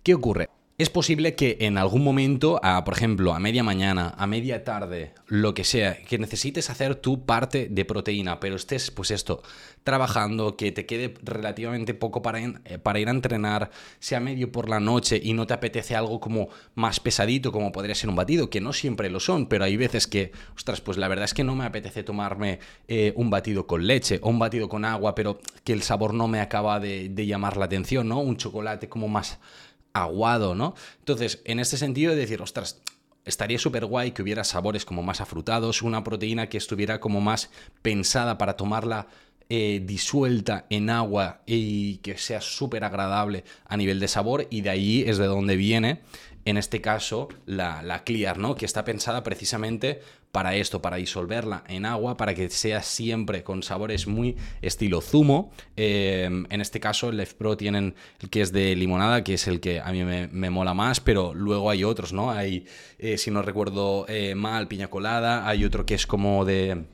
¿Qué 0.02 0.12
ocurre? 0.12 0.48
es 0.80 0.88
posible 0.88 1.34
que 1.34 1.58
en 1.60 1.76
algún 1.76 2.02
momento, 2.02 2.58
por 2.86 2.94
ejemplo, 2.94 3.34
a 3.34 3.38
media 3.38 3.62
mañana, 3.62 4.14
a 4.16 4.26
media 4.26 4.64
tarde, 4.64 5.12
lo 5.26 5.52
que 5.52 5.62
sea, 5.62 6.02
que 6.02 6.16
necesites 6.16 6.70
hacer 6.70 6.94
tu 6.94 7.26
parte 7.26 7.68
de 7.70 7.84
proteína, 7.84 8.40
pero 8.40 8.56
estés, 8.56 8.90
pues 8.90 9.10
esto, 9.10 9.42
trabajando, 9.84 10.56
que 10.56 10.72
te 10.72 10.86
quede 10.86 11.14
relativamente 11.22 11.94
poco 11.94 12.22
para, 12.22 12.40
eh, 12.40 12.78
para 12.82 13.00
ir 13.00 13.08
a 13.08 13.12
entrenar, 13.12 13.70
sea 13.98 14.20
medio 14.20 14.52
por 14.52 14.68
la 14.68 14.80
noche 14.80 15.20
y 15.22 15.32
no 15.32 15.46
te 15.46 15.54
apetece 15.54 15.96
algo 15.96 16.20
como 16.20 16.48
más 16.74 17.00
pesadito, 17.00 17.52
como 17.52 17.72
podría 17.72 17.94
ser 17.94 18.10
un 18.10 18.16
batido, 18.16 18.50
que 18.50 18.60
no 18.60 18.72
siempre 18.72 19.10
lo 19.10 19.20
son, 19.20 19.46
pero 19.46 19.64
hay 19.64 19.76
veces 19.76 20.06
que, 20.06 20.32
ostras, 20.54 20.80
pues 20.80 20.98
la 20.98 21.08
verdad 21.08 21.24
es 21.24 21.34
que 21.34 21.44
no 21.44 21.54
me 21.54 21.64
apetece 21.64 22.02
tomarme 22.02 22.60
eh, 22.88 23.12
un 23.16 23.30
batido 23.30 23.66
con 23.66 23.86
leche 23.86 24.20
o 24.22 24.28
un 24.28 24.38
batido 24.38 24.68
con 24.68 24.84
agua, 24.84 25.14
pero 25.14 25.40
que 25.64 25.72
el 25.72 25.82
sabor 25.82 26.14
no 26.14 26.28
me 26.28 26.40
acaba 26.40 26.80
de, 26.80 27.08
de 27.08 27.26
llamar 27.26 27.56
la 27.56 27.64
atención, 27.64 28.08
¿no? 28.08 28.20
Un 28.20 28.36
chocolate 28.36 28.88
como 28.88 29.08
más 29.08 29.38
aguado, 29.92 30.54
¿no? 30.54 30.74
Entonces, 30.98 31.40
en 31.44 31.58
este 31.58 31.76
sentido 31.76 32.12
de 32.12 32.18
decir, 32.18 32.40
ostras, 32.42 32.80
estaría 33.24 33.58
súper 33.58 33.86
guay 33.86 34.12
que 34.12 34.22
hubiera 34.22 34.44
sabores 34.44 34.84
como 34.84 35.02
más 35.02 35.20
afrutados, 35.20 35.82
una 35.82 36.04
proteína 36.04 36.48
que 36.48 36.58
estuviera 36.58 37.00
como 37.00 37.20
más 37.20 37.50
pensada 37.82 38.38
para 38.38 38.56
tomarla 38.56 39.08
eh, 39.50 39.82
disuelta 39.84 40.66
en 40.70 40.90
agua 40.90 41.42
y 41.44 41.98
que 41.98 42.16
sea 42.16 42.40
súper 42.40 42.84
agradable 42.84 43.44
a 43.66 43.76
nivel 43.76 44.00
de 44.00 44.08
sabor 44.08 44.46
y 44.48 44.60
de 44.60 44.70
ahí 44.70 45.04
es 45.06 45.18
de 45.18 45.26
donde 45.26 45.56
viene 45.56 46.00
en 46.44 46.56
este 46.56 46.80
caso 46.80 47.28
la, 47.46 47.82
la, 47.82 48.04
Clear, 48.04 48.38
¿no? 48.38 48.54
Que 48.54 48.64
está 48.64 48.84
pensada 48.84 49.22
precisamente 49.22 50.00
para 50.32 50.54
esto, 50.54 50.80
para 50.80 50.96
disolverla 50.96 51.64
en 51.68 51.84
agua, 51.84 52.16
para 52.16 52.34
que 52.34 52.48
sea 52.50 52.82
siempre 52.82 53.42
con 53.42 53.62
sabores 53.62 54.06
muy 54.06 54.36
estilo 54.62 55.00
zumo. 55.00 55.50
Em, 55.76 56.46
en 56.50 56.60
este 56.60 56.80
caso, 56.80 57.08
el 57.08 57.16
Left 57.16 57.36
Pro 57.36 57.56
tienen 57.56 57.94
el 58.20 58.30
que 58.30 58.40
es 58.40 58.52
de 58.52 58.74
limonada, 58.76 59.24
que 59.24 59.34
es 59.34 59.48
el 59.48 59.60
que 59.60 59.80
a 59.80 59.92
mí 59.92 60.04
me, 60.04 60.50
mola 60.50 60.74
más, 60.74 61.00
pero 61.00 61.34
luego 61.34 61.70
hay 61.70 61.84
otros, 61.84 62.12
¿no? 62.12 62.30
Hay, 62.30 62.66
eh, 62.98 63.18
si 63.18 63.30
no 63.30 63.42
recuerdo 63.42 64.06
eh, 64.08 64.34
mal, 64.34 64.68
piña 64.68 64.88
colada, 64.88 65.48
hay 65.48 65.64
otro 65.64 65.84
que 65.84 65.94
es 65.94 66.06
como 66.06 66.44
de 66.44 66.84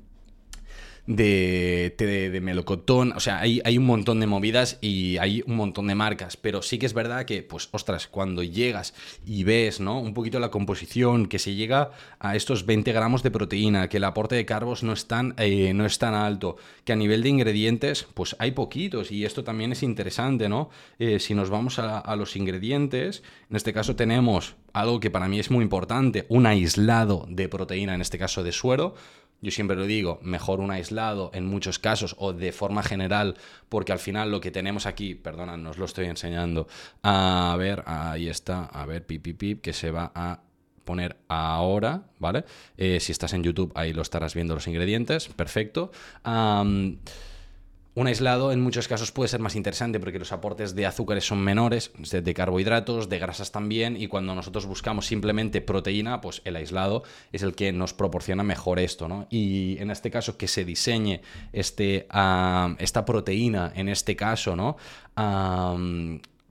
de 1.06 1.94
de, 1.96 2.40
melocotón, 2.40 3.12
o 3.12 3.20
sea, 3.20 3.40
hay, 3.40 3.60
hay, 3.64 3.78
un 3.78 3.86
montón 3.86 4.20
de 4.20 4.26
movidas 4.26 4.78
y 4.80 5.18
hay 5.18 5.42
un 5.46 5.56
montón 5.56 5.86
de 5.86 5.94
marcas, 5.94 6.36
pero 6.36 6.62
sí 6.62 6.78
que 6.78 6.86
es 6.86 6.94
verdad 6.94 7.24
que, 7.24 7.42
pues, 7.42 7.68
ostras, 7.72 8.06
cuando 8.06 8.42
llegas 8.42 8.94
y 9.24 9.44
ves, 9.44 9.80
¿no? 9.80 10.00
Un 10.00 10.14
poquito 10.14 10.38
la 10.38 10.50
composición, 10.50 11.26
que 11.26 11.38
se 11.38 11.54
llega 11.54 11.90
a 12.18 12.36
estos 12.36 12.66
20 12.66 12.92
gramos 12.92 13.22
de 13.22 13.30
proteína, 13.30 13.88
que 13.88 13.98
el 13.98 14.04
aporte 14.04 14.34
de 14.34 14.46
carbos 14.46 14.82
no 14.82 14.92
es 14.92 15.06
tan, 15.06 15.34
eh, 15.38 15.72
no 15.74 15.86
alto, 15.86 16.56
que 16.84 16.92
a 16.92 16.96
nivel 16.96 17.22
de 17.22 17.28
ingredientes, 17.30 18.06
pues 18.14 18.36
hay 18.38 18.52
poquitos 18.52 19.10
y 19.10 19.24
esto 19.24 19.44
también 19.44 19.72
es 19.72 19.82
interesante, 19.82 20.48
¿no? 20.48 20.70
Eh, 20.98 21.18
si 21.18 21.34
nos 21.34 21.50
vamos 21.50 21.78
a 21.78 22.16
los 22.16 22.36
ingredientes, 22.36 23.22
en 23.50 23.56
este 23.56 23.72
caso 23.72 23.96
tenemos 23.96 24.56
algo 24.72 25.00
que 25.00 25.10
para 25.10 25.26
mí 25.26 25.38
es 25.38 25.50
muy 25.50 25.62
importante, 25.62 26.26
un 26.28 26.46
aislado 26.46 27.26
de 27.30 27.48
proteína, 27.48 27.94
en 27.94 28.02
este 28.02 28.18
caso 28.18 28.42
de 28.42 28.52
suero, 28.52 28.94
yo 29.40 29.50
siempre 29.50 29.76
lo 29.76 29.84
digo, 29.84 30.18
mejor 30.22 30.60
un 30.60 30.70
aislado 30.70 31.30
en 31.34 31.46
muchos 31.46 31.78
casos 31.78 32.16
o 32.18 32.32
de 32.32 32.52
forma 32.52 32.82
general, 32.82 33.36
porque 33.68 33.92
al 33.92 33.98
final 33.98 34.30
lo 34.30 34.40
que 34.40 34.50
tenemos 34.50 34.86
aquí, 34.86 35.14
perdona, 35.14 35.56
nos 35.56 35.78
lo 35.78 35.84
estoy 35.84 36.06
enseñando. 36.06 36.66
A 37.02 37.54
ver, 37.58 37.82
ahí 37.86 38.28
está, 38.28 38.64
a 38.64 38.86
ver, 38.86 39.06
pip, 39.06 39.22
pip, 39.22 39.38
pip, 39.38 39.60
que 39.60 39.72
se 39.72 39.90
va 39.90 40.12
a 40.14 40.40
poner 40.84 41.16
ahora, 41.28 42.04
¿vale? 42.18 42.44
Eh, 42.78 43.00
si 43.00 43.12
estás 43.12 43.34
en 43.34 43.42
YouTube, 43.42 43.72
ahí 43.74 43.92
lo 43.92 44.02
estarás 44.02 44.34
viendo 44.34 44.54
los 44.54 44.66
ingredientes, 44.68 45.28
perfecto. 45.28 45.90
Un 47.96 48.08
aislado 48.08 48.52
en 48.52 48.60
muchos 48.60 48.88
casos 48.88 49.10
puede 49.10 49.28
ser 49.28 49.40
más 49.40 49.56
interesante 49.56 49.98
porque 49.98 50.18
los 50.18 50.30
aportes 50.30 50.74
de 50.74 50.84
azúcares 50.84 51.26
son 51.26 51.40
menores, 51.40 51.92
de 51.96 52.34
carbohidratos, 52.34 53.08
de 53.08 53.18
grasas 53.18 53.52
también, 53.52 53.96
y 53.96 54.06
cuando 54.06 54.34
nosotros 54.34 54.66
buscamos 54.66 55.06
simplemente 55.06 55.62
proteína, 55.62 56.20
pues 56.20 56.42
el 56.44 56.56
aislado 56.56 57.04
es 57.32 57.42
el 57.42 57.54
que 57.54 57.72
nos 57.72 57.94
proporciona 57.94 58.42
mejor 58.42 58.80
esto, 58.80 59.08
¿no? 59.08 59.26
Y 59.30 59.78
en 59.78 59.90
este 59.90 60.10
caso 60.10 60.36
que 60.36 60.46
se 60.46 60.66
diseñe 60.66 61.22
este, 61.54 62.06
esta 62.78 63.04
proteína, 63.06 63.72
en 63.74 63.88
este 63.88 64.14
caso, 64.14 64.56
¿no? 64.56 64.76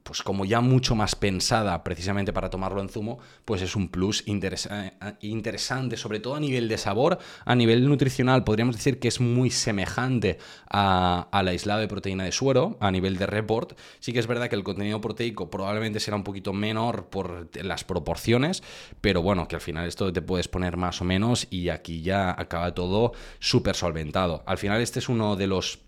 Pues 0.05 0.21
como 0.21 0.45
ya 0.45 0.62
mucho 0.62 0.93
más 0.93 1.15
pensada 1.15 1.83
precisamente 1.83 2.31
para 2.31 2.51
tomarlo 2.51 2.79
en 2.79 2.89
zumo, 2.89 3.17
pues 3.43 3.63
es 3.63 3.75
un 3.75 3.89
plus 3.89 4.24
eh, 4.27 4.91
interesante, 5.21 5.97
sobre 5.97 6.19
todo 6.19 6.35
a 6.35 6.39
nivel 6.39 6.69
de 6.69 6.77
sabor, 6.77 7.17
a 7.43 7.55
nivel 7.55 7.89
nutricional, 7.89 8.43
podríamos 8.43 8.75
decir 8.75 9.00
que 9.00 9.07
es 9.07 9.19
muy 9.19 9.50
semejante 9.50 10.38
al 10.69 11.47
aislado 11.47 11.79
de 11.79 11.88
proteína 11.88 12.24
de 12.24 12.31
suero, 12.31 12.77
a 12.81 12.91
nivel 12.91 13.17
de 13.17 13.25
report. 13.25 13.79
Sí 14.00 14.13
que 14.13 14.19
es 14.19 14.27
verdad 14.27 14.47
que 14.47 14.55
el 14.55 14.63
contenido 14.63 15.01
proteico 15.01 15.50
probablemente 15.50 16.00
será 16.00 16.17
un 16.17 16.24
poquito 16.24 16.53
menor 16.53 17.07
por 17.07 17.50
las 17.63 17.83
proporciones, 17.83 18.62
pero 19.01 19.24
bueno, 19.24 19.47
que 19.47 19.55
al 19.55 19.62
final 19.62 19.88
esto 19.88 20.13
te 20.13 20.21
puedes 20.21 20.47
poner 20.47 20.77
más 20.77 21.01
o 21.01 21.03
menos 21.03 21.47
y 21.50 21.69
aquí 21.69 22.03
ya 22.03 22.29
acaba 22.29 22.75
todo 22.75 23.13
súper 23.39 23.75
solventado. 23.75 24.43
Al 24.45 24.59
final 24.59 24.81
este 24.81 25.00
es 25.00 25.09
uno 25.09 25.35
de 25.35 25.47
los 25.47 25.84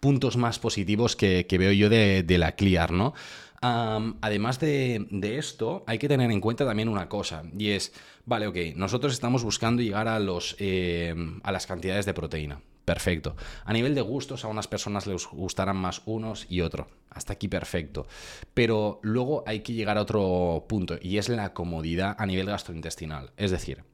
puntos 0.00 0.36
más 0.36 0.58
positivos 0.58 1.16
que, 1.16 1.46
veo 1.48 1.72
yo 1.72 1.88
de, 1.88 2.24
la 2.38 2.52
Clear, 2.52 2.92
¿no? 2.92 3.14
además 3.60 4.58
de, 4.58 5.06
esto, 5.38 5.84
hay 5.86 5.98
que 5.98 6.08
tener 6.08 6.32
en 6.32 6.40
cuenta 6.40 6.66
también 6.66 6.88
una 6.88 7.08
cosa, 7.08 7.44
y 7.56 7.70
es, 7.70 7.92
vale, 8.26 8.48
ok, 8.48 8.56
nosotros 8.74 9.12
estamos 9.12 9.44
buscando 9.44 9.82
llegar 9.82 10.08
a, 10.08 10.18
los, 10.18 10.56
eh, 10.58 11.14
a 11.44 11.52
las 11.52 11.66
cantidades 11.66 12.04
de 12.04 12.14
proteína. 12.14 12.60
Perfecto. 12.84 13.36
A 13.64 13.72
nivel 13.72 13.94
de 13.94 14.00
gustos, 14.00 14.44
a 14.44 14.48
unas 14.48 14.66
personas 14.66 15.06
les 15.06 15.26
gustarán 15.26 15.76
más 15.76 16.02
unos 16.04 16.46
y 16.50 16.62
otros. 16.62 16.88
Hasta 17.10 17.34
aquí 17.34 17.46
perfecto. 17.46 18.08
Pero 18.54 18.98
luego 19.02 19.44
hay 19.46 19.60
que 19.60 19.72
llegar 19.72 19.98
a 19.98 20.02
otro 20.02 20.66
punto, 20.68 20.98
y 21.00 21.18
es 21.18 21.28
la 21.28 21.54
comodidad 21.54 22.16
a 22.18 22.26
nivel 22.26 22.46
gastrointestinal. 22.46 23.30
Es 23.36 23.52
decir, 23.52 23.84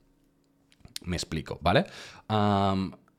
me 1.02 1.16
explico, 1.16 1.59
¿vale? 1.61 1.85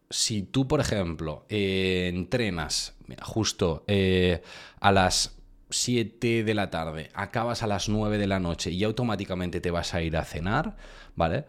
Si 0.10 0.44
tú, 0.44 0.68
por 0.68 0.80
ejemplo, 0.80 1.46
eh, 1.50 2.10
entrenas 2.14 2.96
justo 3.22 3.84
eh, 3.88 4.42
a 4.80 4.92
las 4.92 5.38
7 5.70 6.44
de 6.44 6.54
la 6.54 6.70
tarde, 6.70 7.10
acabas 7.14 7.64
a 7.64 7.68
las 7.68 7.90
9 7.90 8.18
de 8.18 8.28
la 8.28 8.40
noche 8.40 8.72
y 8.72 8.84
automáticamente 8.84 9.62
te 9.62 9.72
vas 9.72 9.94
a 9.94 10.02
ir 10.02 10.18
a 10.18 10.26
cenar, 10.26 10.76
¿vale? 11.16 11.46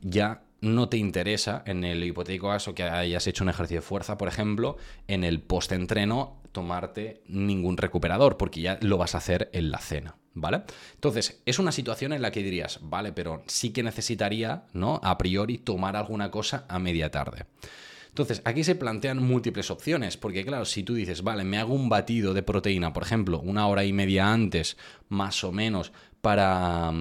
ya 0.00 0.42
no 0.60 0.88
te 0.88 0.96
interesa, 0.96 1.62
en 1.66 1.84
el 1.84 2.02
hipotético 2.02 2.48
caso 2.48 2.74
que 2.74 2.82
hayas 2.82 3.26
hecho 3.28 3.44
un 3.44 3.50
ejercicio 3.50 3.78
de 3.78 3.86
fuerza, 3.86 4.18
por 4.18 4.26
ejemplo, 4.26 4.76
en 5.06 5.22
el 5.22 5.40
post-entreno, 5.40 6.40
tomarte 6.58 7.22
ningún 7.28 7.76
recuperador, 7.76 8.36
porque 8.36 8.60
ya 8.60 8.78
lo 8.82 8.98
vas 8.98 9.14
a 9.14 9.18
hacer 9.18 9.48
en 9.52 9.70
la 9.70 9.78
cena. 9.78 10.16
¿Vale? 10.34 10.62
Entonces, 10.94 11.40
es 11.46 11.58
una 11.58 11.72
situación 11.72 12.12
en 12.12 12.22
la 12.22 12.30
que 12.30 12.42
dirías, 12.42 12.78
vale, 12.82 13.12
pero 13.12 13.42
sí 13.46 13.70
que 13.70 13.82
necesitaría, 13.82 14.64
¿no? 14.72 15.00
A 15.02 15.18
priori, 15.18 15.58
tomar 15.58 15.96
alguna 15.96 16.30
cosa 16.30 16.64
a 16.68 16.78
media 16.78 17.10
tarde. 17.10 17.46
Entonces, 18.08 18.42
aquí 18.44 18.62
se 18.62 18.76
plantean 18.76 19.22
múltiples 19.22 19.70
opciones, 19.70 20.16
porque 20.16 20.44
claro, 20.44 20.64
si 20.64 20.84
tú 20.84 20.94
dices, 20.94 21.22
vale, 21.22 21.44
me 21.44 21.58
hago 21.58 21.74
un 21.74 21.88
batido 21.88 22.34
de 22.34 22.42
proteína, 22.42 22.92
por 22.92 23.02
ejemplo, 23.02 23.40
una 23.40 23.66
hora 23.66 23.84
y 23.84 23.92
media 23.92 24.32
antes, 24.32 24.76
más 25.08 25.42
o 25.42 25.50
menos, 25.50 25.92
para, 26.20 26.92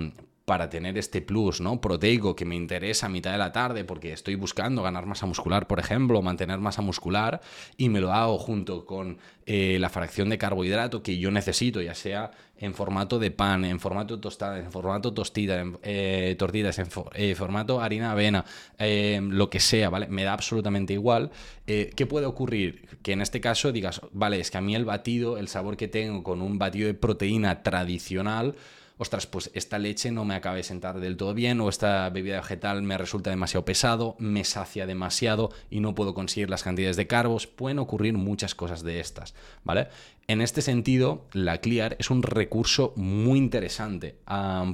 para 0.48 0.70
tener 0.70 0.98
este 0.98 1.22
plus 1.22 1.60
¿no? 1.60 1.82
proteico 1.82 2.34
que 2.34 2.46
me 2.46 2.56
interesa 2.56 3.08
a 3.08 3.10
mitad 3.10 3.34
de 3.34 3.38
la 3.38 3.52
tarde 3.52 3.84
porque 3.84 4.14
estoy 4.14 4.36
buscando 4.36 4.82
ganar 4.82 5.06
masa 5.06 5.26
muscular, 5.26 5.68
por 5.68 5.78
ejemplo, 5.78 6.22
mantener 6.22 6.58
masa 6.60 6.82
muscular 6.82 7.42
y 7.76 7.90
me 7.90 8.00
lo 8.00 8.14
hago 8.14 8.38
junto 8.38 8.86
con 8.86 9.18
eh, 9.46 9.76
la 9.78 9.90
fracción 9.90 10.30
de 10.30 10.38
carbohidrato 10.38 11.04
que 11.04 11.18
yo 11.18 11.32
necesito, 11.32 11.82
ya 11.82 11.94
sea 11.94 12.32
en 12.60 12.74
formato 12.74 13.20
de 13.20 13.30
pan, 13.30 13.66
en 13.66 13.82
formato 13.82 14.22
tostada, 14.22 14.58
en 14.58 14.72
formato 14.72 15.14
tostida, 15.14 15.60
en, 15.60 15.78
eh, 15.84 16.34
tortitas, 16.40 16.80
en 16.80 16.88
eh, 17.16 17.36
formato 17.36 17.82
harina 17.82 18.14
avena, 18.14 18.46
lo 18.80 19.50
que 19.50 19.60
sea, 19.60 19.90
¿vale? 19.90 20.08
Me 20.08 20.24
da 20.24 20.32
absolutamente 20.32 20.94
igual. 20.94 21.30
¿Qué 21.66 22.08
puede 22.08 22.26
ocurrir? 22.26 22.88
Que 23.02 23.12
en 23.12 23.22
este 23.22 23.42
caso 23.42 23.74
digas, 23.74 24.00
vale, 24.14 24.40
es 24.40 24.50
que 24.50 24.58
a 24.58 24.62
mí 24.62 24.76
el 24.76 24.86
batido, 24.86 25.38
el 25.38 25.50
sabor 25.50 25.76
que 25.76 25.90
tengo 25.90 26.24
con 26.24 26.42
un 26.42 26.58
batido 26.58 26.88
de 26.88 26.94
proteína 26.94 27.64
tradicional, 27.64 28.56
ostras, 28.98 29.28
pues 29.28 29.52
esta 29.54 29.80
leche 29.80 30.12
no 30.12 30.26
me 30.26 30.36
acaba 30.36 30.56
de 30.56 30.64
sentar 30.64 31.00
del 31.00 31.18
todo 31.18 31.34
bien 31.34 31.62
o 31.62 31.70
esta 31.70 32.10
bebida 32.10 32.38
vegetal 32.38 32.82
me 32.82 32.98
resulta 32.98 33.30
demasiado 33.30 33.66
pesado, 33.66 34.16
me 34.20 34.44
sacia 34.44 34.86
demasiado 34.86 35.52
y 35.70 35.80
no 35.80 35.96
puedo 35.96 36.14
conseguir 36.14 36.50
las 36.50 36.64
cantidades 36.64 36.98
de 36.98 37.08
carbos. 37.08 37.48
Pueden 37.48 37.80
ocurrir 37.80 38.14
muchas 38.14 38.56
cosas 38.56 38.84
de 38.84 39.00
estas, 39.00 39.36
¿vale? 39.64 39.88
En 40.28 40.42
este 40.42 40.62
sentido, 40.62 41.26
la 41.32 41.60
Clear 41.60 41.96
es 42.00 42.10
un 42.10 42.24
recurso 42.24 42.94
muy 42.96 43.38
interesante 43.38 44.16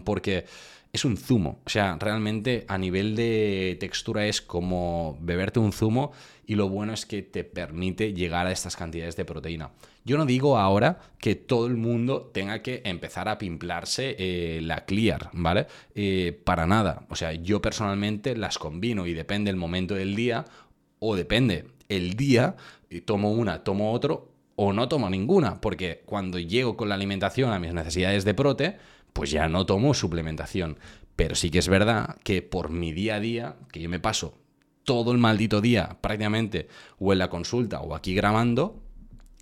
porque 0.04 0.46
es 0.92 1.06
un 1.06 1.18
zumo. 1.18 1.60
O 1.66 1.70
sea, 1.70 1.98
realmente 2.00 2.66
a 2.68 2.78
nivel 2.78 3.16
de 3.16 3.78
textura 3.80 4.26
es 4.28 4.42
como 4.42 5.18
beberte 5.22 5.60
un 5.60 5.74
zumo 5.74 6.12
y 6.46 6.56
lo 6.56 6.70
bueno 6.70 6.94
es 6.94 7.06
que 7.06 7.22
te 7.22 7.44
permite 7.44 8.14
llegar 8.14 8.48
a 8.48 8.52
estas 8.52 8.76
cantidades 8.76 9.16
de 9.16 9.26
proteína. 9.26 9.72
Yo 10.06 10.18
no 10.18 10.26
digo 10.26 10.58
ahora 10.58 11.00
que 11.18 11.36
todo 11.36 11.68
el 11.68 11.78
mundo 11.78 12.30
tenga 12.34 12.62
que 12.62 12.82
empezar 12.86 13.30
a 13.30 13.38
pimplarse 13.38 14.16
eh, 14.20 14.62
la 14.62 14.86
Clear, 14.86 15.30
¿vale? 15.34 15.68
Eh, 15.96 16.40
para 16.44 16.68
nada. 16.68 17.06
O 17.10 17.16
sea, 17.16 17.34
yo 17.34 17.62
personalmente 17.62 18.36
las 18.36 18.58
combino 18.58 19.06
y 19.06 19.14
depende 19.14 19.50
el 19.50 19.56
momento 19.56 19.96
del 19.96 20.16
día 20.16 20.46
o 21.00 21.16
depende 21.16 21.66
el 21.90 22.16
día, 22.16 22.56
tomo 23.06 23.32
una, 23.32 23.64
tomo 23.64 23.94
otro 23.94 24.32
o 24.56 24.74
no 24.74 24.88
tomo 24.88 25.10
ninguna, 25.10 25.60
porque 25.60 26.04
cuando 26.06 26.40
llego 26.40 26.78
con 26.78 26.90
la 26.90 26.96
alimentación 26.96 27.52
a 27.52 27.60
mis 27.60 27.74
necesidades 27.74 28.24
de 28.24 28.34
prote, 28.34 28.78
pues 29.14 29.32
ya 29.32 29.48
no 29.48 29.66
tomo 29.66 29.94
suplementación. 29.94 30.78
Pero 31.16 31.36
sí 31.36 31.50
que 31.50 31.60
es 31.60 31.68
verdad 31.68 32.18
que 32.24 32.42
por 32.42 32.70
mi 32.70 32.92
día 32.92 33.16
a 33.16 33.20
día, 33.20 33.56
que 33.72 33.82
yo 33.82 33.90
me 33.90 34.00
paso 34.00 34.38
todo 34.84 35.12
el 35.12 35.18
maldito 35.18 35.62
día 35.62 35.98
prácticamente 36.02 36.68
o 37.00 37.14
en 37.14 37.20
la 37.20 37.30
consulta 37.30 37.80
o 37.82 37.96
aquí 37.96 38.14
grabando, 38.16 38.83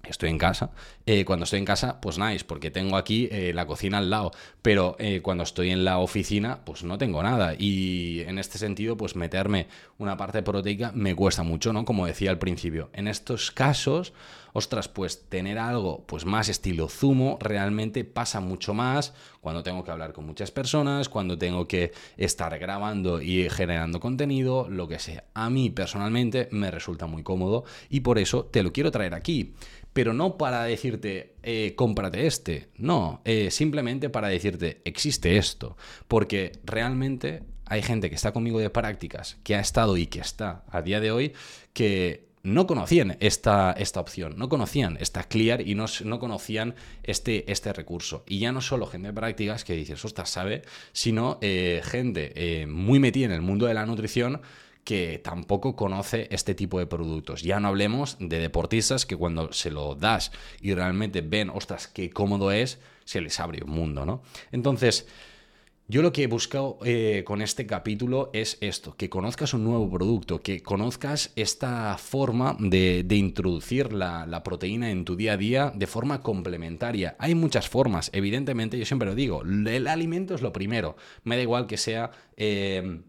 estoy 0.10 0.30
en 0.30 0.38
casa. 0.38 0.72
Eh, 1.14 1.26
cuando 1.26 1.44
estoy 1.44 1.60
en 1.60 1.66
casa, 1.66 2.00
pues 2.00 2.18
nice, 2.18 2.46
porque 2.46 2.72
tengo 2.72 2.96
aquí 2.96 3.28
eh, 3.34 3.52
la 3.54 3.68
cocina 3.68 3.98
al 3.98 4.10
lado. 4.10 4.32
Pero 4.62 4.96
eh, 4.98 5.20
cuando 5.22 5.44
estoy 5.44 5.70
en 5.70 5.84
la 5.84 5.98
oficina, 5.98 6.64
pues 6.64 6.86
no 6.86 6.98
tengo 6.98 7.22
nada. 7.22 7.54
Y 7.58 8.22
en 8.28 8.40
este 8.40 8.58
sentido, 8.58 8.96
pues 8.96 9.18
meterme 9.18 9.68
una 9.98 10.16
parte 10.16 10.42
proteica 10.42 10.94
me 10.96 11.14
cuesta 11.14 11.44
mucho, 11.44 11.74
¿no? 11.74 11.84
Como 11.84 12.06
decía 12.06 12.30
al 12.30 12.40
principio. 12.40 12.92
En 12.94 13.10
estos 13.10 13.52
casos, 13.52 14.14
ostras, 14.54 14.88
pues 14.88 15.28
tener 15.28 15.60
algo 15.60 16.06
pues 16.08 16.26
más 16.26 16.48
estilo 16.48 16.88
zumo 16.88 17.38
realmente 17.42 18.06
pasa 18.06 18.40
mucho 18.40 18.74
más 18.74 19.14
cuando 19.42 19.64
tengo 19.64 19.84
que 19.84 19.92
hablar 19.92 20.14
con 20.14 20.26
muchas 20.26 20.52
personas, 20.52 21.10
cuando 21.10 21.38
tengo 21.38 21.68
que 21.68 21.92
estar 22.16 22.58
grabando 22.58 23.22
y 23.22 23.50
generando 23.50 24.00
contenido, 24.00 24.70
lo 24.70 24.88
que 24.88 25.00
sea. 25.00 25.26
A 25.34 25.50
mí 25.50 25.70
personalmente 25.72 26.48
me 26.52 26.72
resulta 26.72 27.06
muy 27.06 27.24
cómodo 27.24 27.66
y 27.90 28.02
por 28.02 28.18
eso 28.18 28.46
te 28.46 28.64
lo 28.64 28.72
quiero 28.72 28.92
traer 28.92 29.14
aquí 29.14 29.54
pero 29.94 30.14
no 30.14 30.38
para 30.38 30.64
decirte, 30.64 31.01
eh, 31.04 31.74
cómprate 31.76 32.28
este, 32.28 32.70
no, 32.78 33.22
eh, 33.26 33.52
simplemente 33.52 34.10
para 34.10 34.28
decirte, 34.28 34.82
existe 34.86 35.38
esto, 35.38 35.78
porque 36.08 36.52
realmente 36.64 37.44
hay 37.66 37.82
gente 37.82 38.10
que 38.10 38.16
está 38.16 38.32
conmigo 38.32 38.60
de 38.60 38.70
prácticas, 38.70 39.38
que 39.44 39.56
ha 39.56 39.60
estado 39.60 39.98
y 39.98 40.08
que 40.08 40.20
está 40.20 40.64
a 40.70 40.82
día 40.82 41.00
de 41.00 41.12
hoy, 41.12 41.34
que 41.74 42.30
no 42.44 42.68
conocían 42.68 43.18
esta, 43.20 43.72
esta 43.74 44.00
opción, 44.00 44.34
no 44.38 44.50
conocían 44.50 44.98
esta 45.00 45.24
Clear 45.24 45.68
y 45.68 45.76
no, 45.76 45.86
no, 46.04 46.20
conocían 46.20 46.76
este, 47.04 47.50
este 47.52 47.72
recurso. 47.72 48.24
Y 48.28 48.40
ya 48.40 48.52
no 48.52 48.62
solo 48.62 48.88
gente 48.88 49.10
de 49.10 49.14
prácticas 49.14 49.64
que 49.64 49.74
dices, 49.74 50.04
ostras, 50.04 50.30
sabe, 50.30 50.64
sino 50.92 51.38
eh, 51.42 51.82
gente 51.84 52.66
muy 52.68 53.00
metida 53.00 53.26
en 53.26 53.32
el 53.32 53.42
mundo 53.42 53.68
de 53.68 53.76
la 53.76 53.86
nutrición 53.86 54.42
que 54.84 55.20
tampoco 55.24 55.76
conoce 55.76 56.28
este 56.32 56.56
tipo 56.56 56.80
de 56.80 56.88
productos. 56.88 57.44
Ya 57.44 57.60
no 57.60 57.68
hablemos 57.68 58.18
de 58.20 58.40
deportistas 58.40 59.06
que 59.06 59.16
cuando 59.16 59.54
se 59.54 59.72
lo 59.72 59.96
das 59.96 60.32
y 60.62 60.74
realmente 60.74 61.22
ven, 61.22 61.50
ostras, 61.50 61.88
qué 61.88 62.10
cómodo 62.10 62.52
es, 62.52 62.80
se 63.06 63.22
les 63.22 63.40
abre 63.40 63.64
un 63.64 63.72
mundo, 63.72 64.06
¿no? 64.06 64.24
Entonces, 64.52 65.08
yo 65.92 66.02
lo 66.02 66.14
que 66.14 66.24
he 66.24 66.28
buscado 66.28 66.78
eh, 66.86 67.24
con 67.26 67.42
este 67.42 67.66
capítulo 67.66 68.30
es 68.32 68.58
esto, 68.62 68.96
que 68.96 69.10
conozcas 69.10 69.54
un 69.54 69.66
nuevo 69.66 69.90
producto, 69.90 70.42
que 70.42 70.64
conozcas 70.64 71.34
esta 71.36 71.98
forma 71.98 72.56
de, 72.60 73.06
introducir 73.10 73.92
la, 73.92 74.42
proteína 74.42 74.90
en 74.90 75.04
tu 75.04 75.18
día 75.18 75.34
a 75.34 75.38
día 75.38 75.74
de 75.76 75.88
forma 75.88 76.22
complementaria. 76.22 77.18
Hay 77.20 77.36
muchas 77.36 77.68
formas, 77.68 78.10
evidentemente, 78.14 78.80
yo 78.80 78.86
siempre 78.86 79.10
lo 79.10 79.16
digo, 79.16 79.42
el 79.44 79.86
alimento 79.88 80.34
es 80.34 80.42
lo 80.42 80.54
primero, 80.54 80.96
me 81.26 81.36
da 81.36 81.42
igual 81.42 81.68
que 81.68 81.76
sea... 81.76 82.12
Eh, 82.38 83.02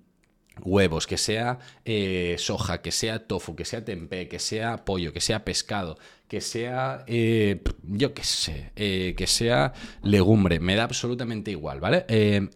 huevos, 0.60 1.06
que 1.06 1.18
sea 1.18 1.58
eh, 1.84 2.36
soja, 2.38 2.82
que 2.82 2.92
sea 2.92 3.26
tofu, 3.26 3.56
que 3.56 3.64
sea 3.64 3.84
tempeh, 3.84 4.28
que 4.28 4.38
sea 4.38 4.84
pollo, 4.84 5.12
que 5.12 5.20
sea 5.20 5.44
pescado, 5.44 5.98
que 6.28 6.40
sea, 6.40 7.04
eh, 7.06 7.62
yo 7.82 8.14
qué 8.14 8.24
sé, 8.24 8.70
eh, 8.76 9.14
que 9.16 9.26
sea 9.26 9.74
legumbre, 10.02 10.60
me 10.60 10.74
da 10.76 10.84
absolutamente 10.84 11.50
igual, 11.50 11.80
¿vale? 11.80 12.06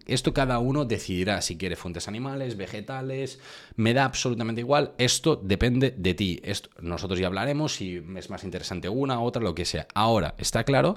esto 0.06 0.32
cada 0.32 0.58
uno 0.58 0.86
decidirá 0.86 1.42
si 1.42 1.58
quiere 1.58 1.76
fuentes 1.76 2.08
animales, 2.08 2.56
vegetales, 2.56 3.38
me 3.76 3.92
da 3.92 4.04
absolutamente 4.04 4.62
igual, 4.62 4.92
esto 4.96 5.36
depende 5.36 5.94
de 5.96 6.14
ti, 6.14 6.40
esto, 6.42 6.70
nosotros 6.80 7.20
ya 7.20 7.26
hablaremos 7.26 7.74
si 7.74 8.02
es 8.16 8.30
más 8.30 8.44
interesante 8.44 8.88
una, 8.88 9.20
otra, 9.20 9.42
lo 9.42 9.54
que 9.54 9.66
sea. 9.66 9.86
Ahora, 9.94 10.34
está 10.38 10.64
claro 10.64 10.96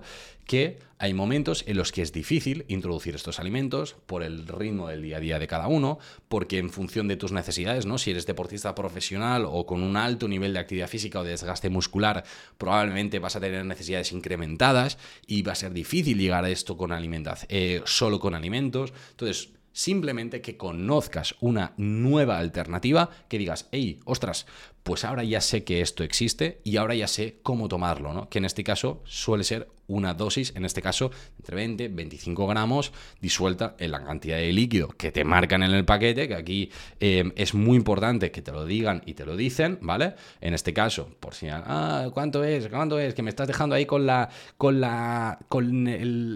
que 0.49 0.79
hay 0.97 1.13
momentos 1.13 1.63
en 1.67 1.77
los 1.77 1.91
que 1.91 2.01
es 2.01 2.11
difícil 2.11 2.65
introducir 2.67 3.13
estos 3.13 3.39
alimentos 3.39 3.95
por 4.07 4.23
el 4.23 4.47
ritmo 4.47 4.87
del 4.87 5.03
día 5.03 5.17
a 5.17 5.19
día 5.19 5.37
de 5.37 5.45
cada 5.45 5.67
uno, 5.67 5.99
porque 6.27 6.57
en 6.57 6.71
función 6.71 7.07
de 7.07 7.17
tus 7.17 7.31
necesidades, 7.31 7.85
¿no? 7.85 7.99
Si 7.99 8.09
eres 8.09 8.25
deportista 8.25 8.73
profesional 8.73 9.45
o 9.47 9.67
con 9.67 9.83
un 9.83 9.95
alto 9.95 10.27
nivel 10.27 10.53
de 10.53 10.59
actividad 10.59 10.87
física 10.87 11.19
o 11.19 11.23
de 11.23 11.29
desgaste 11.29 11.69
muscular, 11.69 12.23
probablemente 12.57 13.19
vas 13.19 13.35
a 13.35 13.39
tener 13.39 13.63
necesidades 13.63 14.11
incrementadas 14.11 14.97
y 15.27 15.43
va 15.43 15.51
a 15.51 15.55
ser 15.55 15.71
difícil 15.71 16.17
llegar 16.17 16.43
a 16.43 16.49
esto 16.49 16.75
con 16.75 16.91
alimentación, 16.91 17.47
eh, 17.51 17.81
solo 17.85 18.19
con 18.19 18.33
alimentos. 18.33 18.91
Entonces, 19.11 19.49
simplemente 19.79 20.41
que 20.41 20.57
conozcas 20.57 21.35
una 21.39 21.71
nueva 21.77 22.37
alternativa, 22.37 23.09
que 23.29 23.37
digas, 23.37 23.69
hey, 23.71 24.01
ostras, 24.03 24.45
pues 24.83 25.05
ahora 25.05 25.23
ya 25.23 25.39
sé 25.39 25.63
que 25.63 25.79
esto 25.79 26.03
existe 26.03 26.59
y 26.65 26.75
ahora 26.75 26.95
ya 26.95 27.07
sé 27.07 27.37
cómo 27.43 27.69
tomarlo, 27.69 28.11
¿no? 28.11 28.27
Que 28.27 28.39
en 28.39 28.45
este 28.45 28.65
caso 28.65 29.01
suele 29.05 29.45
ser 29.45 29.69
una 29.87 30.13
dosis, 30.13 30.53
en 30.57 30.65
este 30.65 30.81
caso 30.81 31.11
entre 31.37 31.55
20 31.55 31.87
25 31.87 32.47
gramos, 32.47 32.91
disuelta 33.21 33.75
en 33.79 33.91
la 33.91 34.03
cantidad 34.03 34.35
de 34.35 34.51
líquido 34.51 34.89
que 34.89 35.13
te 35.13 35.23
marcan 35.23 35.63
en 35.63 35.71
el 35.71 35.85
paquete, 35.85 36.27
que 36.27 36.35
aquí 36.35 36.71
eh, 36.99 37.31
es 37.37 37.53
muy 37.53 37.77
importante 37.77 38.31
que 38.31 38.41
te 38.41 38.51
lo 38.51 38.65
digan 38.65 39.01
y 39.05 39.13
te 39.13 39.25
lo 39.25 39.37
dicen, 39.37 39.79
¿vale? 39.81 40.15
En 40.41 40.53
este 40.53 40.73
caso, 40.73 41.09
por 41.21 41.35
si, 41.35 41.47
ah, 41.49 42.09
¿cuánto 42.13 42.43
es? 42.43 42.67
¿Cuánto 42.67 42.99
es? 42.99 43.13
Que 43.13 43.23
me 43.23 43.29
estás 43.29 43.47
dejando 43.47 43.75
ahí 43.75 43.85
con 43.85 44.05
la, 44.05 44.29
con 44.57 44.81
la, 44.81 45.39
con 45.47 45.85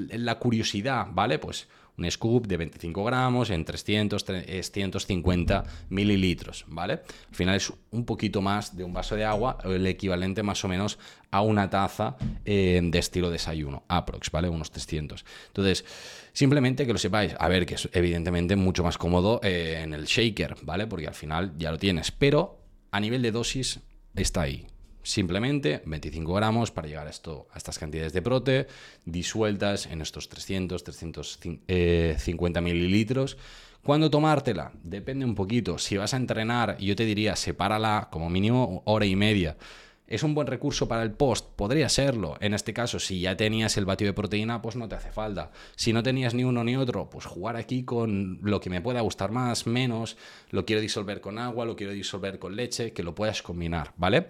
la 0.09 0.39
curiosidad, 0.39 1.07
¿vale? 1.11 1.39
Pues 1.39 1.67
un 1.97 2.09
scoop 2.09 2.47
de 2.47 2.57
25 2.57 3.03
gramos 3.03 3.49
en 3.49 3.65
300, 3.65 4.23
350 4.23 5.63
mililitros, 5.89 6.65
¿vale? 6.67 6.93
Al 7.29 7.35
final 7.35 7.55
es 7.55 7.71
un 7.91 8.05
poquito 8.05 8.41
más 8.41 8.75
de 8.75 8.83
un 8.83 8.93
vaso 8.93 9.15
de 9.15 9.25
agua, 9.25 9.57
el 9.63 9.85
equivalente 9.85 10.43
más 10.43 10.63
o 10.65 10.67
menos 10.67 10.97
a 11.31 11.41
una 11.41 11.69
taza 11.69 12.15
eh, 12.45 12.79
de 12.83 12.99
estilo 12.99 13.29
desayuno, 13.29 13.83
aprox, 13.87 14.31
¿vale? 14.31 14.49
Unos 14.49 14.71
300. 14.71 15.25
Entonces, 15.47 15.85
simplemente 16.31 16.85
que 16.85 16.93
lo 16.93 16.99
sepáis, 16.99 17.35
a 17.39 17.47
ver, 17.47 17.65
que 17.65 17.75
es 17.75 17.89
evidentemente 17.93 18.55
mucho 18.55 18.83
más 18.83 18.97
cómodo 18.97 19.39
eh, 19.43 19.81
en 19.83 19.93
el 19.93 20.05
shaker, 20.05 20.57
¿vale? 20.63 20.87
Porque 20.87 21.07
al 21.07 21.15
final 21.15 21.53
ya 21.57 21.71
lo 21.71 21.77
tienes, 21.77 22.11
pero 22.11 22.59
a 22.91 22.99
nivel 22.99 23.21
de 23.21 23.31
dosis 23.31 23.79
está 24.15 24.41
ahí, 24.41 24.67
Simplemente 25.03 25.81
25 25.85 26.33
gramos 26.33 26.71
para 26.71 26.87
llegar 26.87 27.07
a, 27.07 27.09
esto, 27.09 27.47
a 27.51 27.57
estas 27.57 27.77
cantidades 27.77 28.13
de 28.13 28.21
prote 28.21 28.67
disueltas 29.05 29.85
en 29.85 30.01
estos 30.01 30.29
300, 30.29 30.81
350 30.83 31.67
eh, 31.67 32.61
mililitros. 32.61 33.37
¿Cuándo 33.83 34.09
tomártela? 34.09 34.71
Depende 34.81 35.25
un 35.25 35.35
poquito. 35.35 35.77
Si 35.77 35.97
vas 35.97 36.13
a 36.13 36.17
entrenar, 36.17 36.77
yo 36.77 36.95
te 36.95 37.03
diría, 37.03 37.35
sepárala 37.35 38.07
como 38.11 38.29
mínimo 38.29 38.81
hora 38.85 39.05
y 39.05 39.17
media. 39.17 39.57
¿Es 40.05 40.21
un 40.21 40.35
buen 40.35 40.47
recurso 40.47 40.87
para 40.87 41.01
el 41.01 41.11
post? 41.11 41.47
Podría 41.55 41.87
serlo. 41.87 42.35
En 42.41 42.53
este 42.53 42.73
caso, 42.73 42.99
si 42.99 43.21
ya 43.21 43.37
tenías 43.37 43.77
el 43.77 43.85
batido 43.85 44.09
de 44.09 44.13
proteína, 44.13 44.61
pues 44.61 44.75
no 44.75 44.89
te 44.89 44.95
hace 44.95 45.11
falta. 45.11 45.51
Si 45.77 45.93
no 45.93 46.03
tenías 46.03 46.33
ni 46.33 46.43
uno 46.43 46.63
ni 46.63 46.75
otro, 46.75 47.09
pues 47.09 47.25
jugar 47.25 47.55
aquí 47.55 47.83
con 47.83 48.39
lo 48.41 48.59
que 48.59 48.69
me 48.69 48.81
pueda 48.81 48.99
gustar 48.99 49.31
más, 49.31 49.65
menos, 49.65 50.17
lo 50.49 50.65
quiero 50.65 50.81
disolver 50.81 51.21
con 51.21 51.39
agua, 51.39 51.65
lo 51.65 51.77
quiero 51.77 51.93
disolver 51.93 52.37
con 52.37 52.55
leche, 52.55 52.91
que 52.91 53.01
lo 53.01 53.15
puedas 53.15 53.41
combinar, 53.41 53.93
¿vale? 53.97 54.27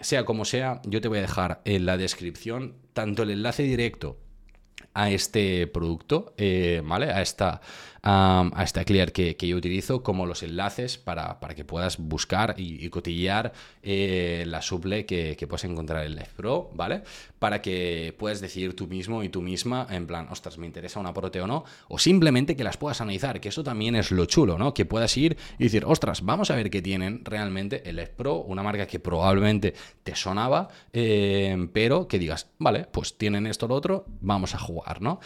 sea 0.00 0.24
como 0.24 0.44
sea, 0.44 0.80
yo 0.84 1.00
te 1.00 1.08
voy 1.08 1.18
a 1.18 1.22
dejar 1.22 1.62
en 1.64 1.86
la 1.86 1.96
descripción 1.96 2.74
tanto 2.92 3.22
el 3.22 3.30
enlace 3.30 3.62
directo 3.62 4.18
a 4.94 5.10
este 5.10 5.66
producto, 5.66 6.34
eh, 6.36 6.82
¿vale? 6.84 7.10
A 7.10 7.22
esta, 7.22 7.60
a 8.02 8.62
esta 8.62 8.84
Clear 8.84 9.12
que, 9.12 9.36
yo 9.38 9.56
utilizo, 9.56 10.02
como 10.02 10.26
los 10.26 10.42
enlaces 10.42 10.98
para, 10.98 11.38
que 11.54 11.64
puedas 11.64 11.98
buscar 11.98 12.54
y, 12.56 12.88
cotillear 12.88 13.52
eh, 13.82 14.44
la 14.46 14.62
suple 14.62 15.06
que, 15.06 15.36
puedes 15.48 15.64
encontrar 15.64 16.04
en 16.04 16.16
Life 16.16 16.32
Pro, 16.36 16.70
¿vale? 16.74 17.02
Para 17.38 17.62
que 17.62 18.14
puedas 18.18 18.40
decidir 18.40 18.74
tú 18.74 18.86
mismo 18.86 19.22
y 19.22 19.28
tú 19.28 19.42
misma, 19.42 19.86
en 19.90 20.06
plan, 20.06 20.28
ostras, 20.30 20.58
me 20.58 20.66
interesa 20.66 21.00
una 21.00 21.12
prote 21.12 21.40
o 21.40 21.46
no, 21.46 21.64
o 21.88 21.98
simplemente 21.98 22.56
que 22.56 22.64
las 22.64 22.76
puedas 22.76 23.00
analizar, 23.00 23.40
que 23.40 23.48
eso 23.48 23.64
también 23.64 23.94
es 23.94 24.10
lo 24.10 24.26
chulo, 24.26 24.58
¿no? 24.58 24.74
Que 24.74 24.84
puedas 24.84 25.16
ir 25.16 25.36
y 25.58 25.64
decir, 25.64 25.84
ostras, 25.84 26.22
vamos 26.22 26.50
a 26.50 26.56
ver 26.56 26.70
qué 26.70 26.82
tienen 26.82 27.24
realmente 27.24 27.88
el 27.88 27.96
Life 27.96 28.12
Pro, 28.16 28.36
una 28.36 28.62
marca 28.62 28.86
que 28.86 29.00
probablemente 29.00 29.74
te 30.02 30.14
sonaba, 30.14 30.68
eh, 30.92 31.68
pero 31.72 32.08
que 32.08 32.18
digas, 32.18 32.48
vale, 32.58 32.86
pues 32.90 33.16
tienen 33.16 33.46
esto 33.46 33.66
o 33.66 33.68
lo 33.68 33.74
otro, 33.74 34.06
vamos 34.20 34.54
a 34.54 34.58
jugar, 34.58 35.00
¿no? 35.02 35.20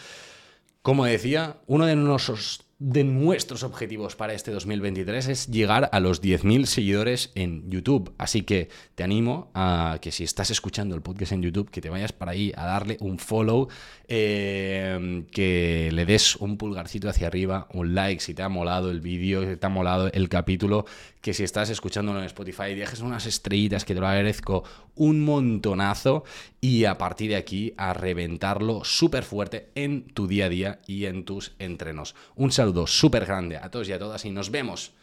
Como 0.83 1.05
decía, 1.05 1.61
uno 1.65 1.85
de 1.85 1.95
nuestros 1.95 2.65
de 2.83 3.05
nuestros 3.05 3.63
objetivos 3.63 4.17
para 4.17 4.33
este 4.33 4.51
2023 4.51 5.29
es 5.29 5.47
llegar 5.47 5.89
a 5.93 6.01
los 6.01 6.21
10.000 6.21 6.65
seguidores 6.65 7.31
en 7.33 7.71
YouTube. 7.71 8.13
Así 8.17 8.41
que 8.41 8.67
te 8.95 9.05
animo 9.05 9.51
a 9.53 9.99
que 10.01 10.11
si 10.11 10.25
estás 10.25 10.51
escuchando 10.51 10.93
el 10.93 11.01
podcast 11.01 11.31
en 11.31 11.43
YouTube, 11.43 11.71
que 11.71 11.79
te 11.79 11.89
vayas 11.89 12.11
para 12.11 12.33
ahí 12.33 12.51
a 12.57 12.65
darle 12.65 12.97
un 12.99 13.19
follow, 13.19 13.69
eh, 14.09 15.23
que 15.31 15.91
le 15.93 16.05
des 16.05 16.35
un 16.35 16.57
pulgarcito 16.57 17.07
hacia 17.07 17.27
arriba, 17.27 17.69
un 17.71 17.95
like 17.95 18.21
si 18.21 18.33
te 18.33 18.43
ha 18.43 18.49
molado 18.49 18.91
el 18.91 18.99
vídeo, 18.99 19.49
si 19.49 19.55
te 19.55 19.65
ha 19.65 19.69
molado 19.69 20.11
el 20.11 20.27
capítulo, 20.27 20.85
que 21.21 21.33
si 21.33 21.45
estás 21.45 21.69
escuchándolo 21.69 22.19
en 22.19 22.25
Spotify, 22.25 22.75
dejes 22.75 22.99
unas 22.99 23.25
estrellitas 23.25 23.85
que 23.85 23.93
te 23.93 24.01
lo 24.01 24.07
agradezco 24.07 24.65
un 24.95 25.23
montonazo 25.23 26.25
y 26.59 26.83
a 26.83 26.97
partir 26.97 27.29
de 27.29 27.37
aquí 27.37 27.73
a 27.77 27.93
reventarlo 27.93 28.83
súper 28.83 29.23
fuerte 29.23 29.69
en 29.75 30.03
tu 30.03 30.27
día 30.27 30.45
a 30.45 30.49
día 30.49 30.81
y 30.85 31.05
en 31.05 31.23
tus 31.23 31.53
entrenos. 31.59 32.13
Un 32.35 32.51
saludo 32.51 32.72
súper 32.87 33.25
grande 33.25 33.57
a 33.57 33.69
todos 33.69 33.87
y 33.87 33.93
a 33.93 33.99
todas 33.99 34.25
y 34.25 34.31
nos 34.31 34.51
vemos 34.51 34.93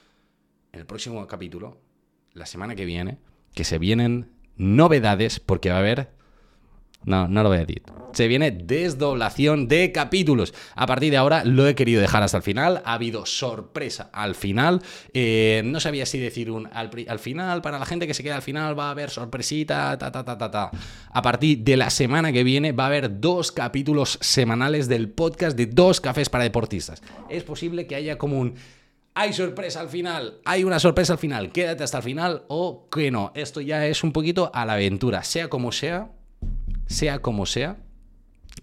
en 0.72 0.80
el 0.80 0.87
próximo 0.87 1.26
capítulo, 1.26 1.78
la 2.33 2.46
semana 2.46 2.74
que 2.74 2.85
viene, 2.85 3.18
que 3.54 3.64
se 3.64 3.78
vienen 3.78 4.30
novedades 4.56 5.40
porque 5.40 5.70
va 5.70 5.76
a 5.76 5.80
haber 5.80 6.11
No, 7.05 7.29
no 7.29 7.43
lo 7.43 7.49
voy 7.49 7.59
a 7.59 7.61
decir. 7.61 7.83
Se 8.13 8.27
viene 8.27 8.51
desdoblación 8.51 9.69
de 9.69 9.93
capítulos. 9.93 10.53
A 10.75 10.87
partir 10.87 11.11
de 11.11 11.17
ahora 11.17 11.45
lo 11.45 11.67
he 11.67 11.75
querido 11.75 12.01
dejar 12.01 12.23
hasta 12.23 12.37
el 12.37 12.43
final. 12.43 12.83
Ha 12.85 12.95
habido 12.95 13.25
sorpresa 13.25 14.11
al 14.13 14.35
final. 14.35 14.83
Eh, 15.15 15.63
no 15.65 15.81
sabía 15.81 16.07
si 16.07 16.19
decir 16.19 16.51
un 16.51 16.69
al, 16.73 16.91
final, 17.19 17.63
para 17.63 17.79
la 17.79 17.87
gente 17.87 18.07
que 18.07 18.15
se 18.15 18.23
queda 18.23 18.37
al 18.37 18.43
final 18.43 18.79
va 18.79 18.89
a 18.89 18.91
haber 18.91 19.11
sorpresita, 19.11 19.97
ta, 19.97 20.11
ta, 20.11 20.25
ta, 20.25 20.37
ta, 20.37 20.51
ta. 20.51 20.71
A 21.11 21.23
partir 21.23 21.59
de 21.59 21.77
la 21.77 21.91
semana 21.91 22.33
que 22.33 22.45
viene 22.45 22.73
va 22.73 22.85
a 22.85 22.89
haber 22.89 23.21
dos 23.21 23.53
capítulos 23.53 24.19
semanales 24.21 24.89
del 24.89 25.09
podcast 25.09 25.57
de 25.57 25.67
dos 25.67 26.01
cafés 26.01 26.29
para 26.29 26.45
deportistas. 26.45 27.03
Es 27.29 27.45
posible 27.45 27.87
que 27.87 27.95
haya 27.95 28.19
como 28.19 28.41
un 28.41 28.55
hay 29.13 29.33
sorpresa 29.33 29.81
al 29.81 29.89
final, 29.89 30.39
hay 30.45 30.63
una 30.63 30.79
sorpresa 30.79 31.15
al 31.15 31.19
final, 31.19 31.51
quédate 31.51 31.83
hasta 31.83 31.99
el 31.99 32.05
final 32.05 32.45
o 32.49 32.89
que 32.91 33.11
no. 33.11 33.33
Esto 33.35 33.61
ya 33.61 33.85
es 33.87 34.05
un 34.05 34.13
poquito 34.13 34.51
a 34.55 34.65
la 34.65 34.75
aventura, 34.75 35.25
sea 35.25 35.49
como 35.49 35.73
sea, 35.73 36.11
sea 36.90 37.20
como 37.20 37.46
sea. 37.46 37.79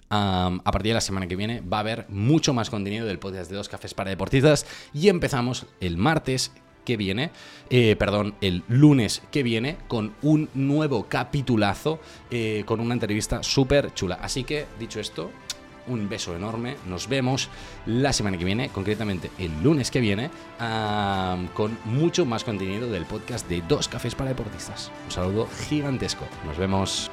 a 0.10 0.62
partir 0.72 0.92
de 0.92 0.96
la 0.96 1.02
semana 1.02 1.28
que 1.28 1.36
viene 1.36 1.62
va 1.62 1.78
a 1.78 1.80
haber 1.80 2.06
mucho 2.10 2.54
más 2.54 2.70
contenido 2.70 3.06
del 3.08 3.20
podcast 3.20 3.50
de 3.50 3.56
Dos 3.56 3.70
Cafés 3.70 3.94
para 3.94 4.10
Deportistas 4.10 4.66
y 4.94 5.08
empezamos 5.10 5.66
el 5.80 5.98
martes 5.98 6.52
que 6.86 6.96
viene, 6.98 7.32
eh, 7.70 7.98
perdón, 7.98 8.36
el 8.40 8.64
lunes 8.70 9.22
que 9.32 9.44
viene 9.44 9.78
con 9.90 10.14
un 10.22 10.50
nuevo 10.54 11.08
capitulazo 11.10 12.00
eh, 12.32 12.64
con 12.66 12.80
una 12.80 12.94
entrevista 12.94 13.44
súper 13.44 13.94
chula. 13.94 14.20
Así 14.22 14.46
que, 14.46 14.66
dicho 14.80 15.02
esto, 15.02 15.32
un 15.88 16.08
beso 16.08 16.36
enorme. 16.36 16.78
Nos 16.86 17.10
vemos 17.10 17.50
la 17.86 18.14
semana 18.14 18.38
que 18.38 18.46
viene, 18.46 18.70
concretamente 18.70 19.32
el 19.38 19.52
lunes 19.64 19.92
que 19.92 20.00
viene, 20.00 20.30
con 21.54 21.78
mucho 21.86 22.26
más 22.26 22.44
contenido 22.44 22.90
del 22.90 23.06
podcast 23.06 23.50
de 23.50 23.62
Dos 23.68 23.88
Cafés 23.88 24.16
para 24.16 24.30
Deportistas. 24.30 24.92
Un 25.06 25.12
saludo 25.12 25.48
gigantesco. 25.68 26.26
Nos 26.46 26.58
vemos. 26.58 27.10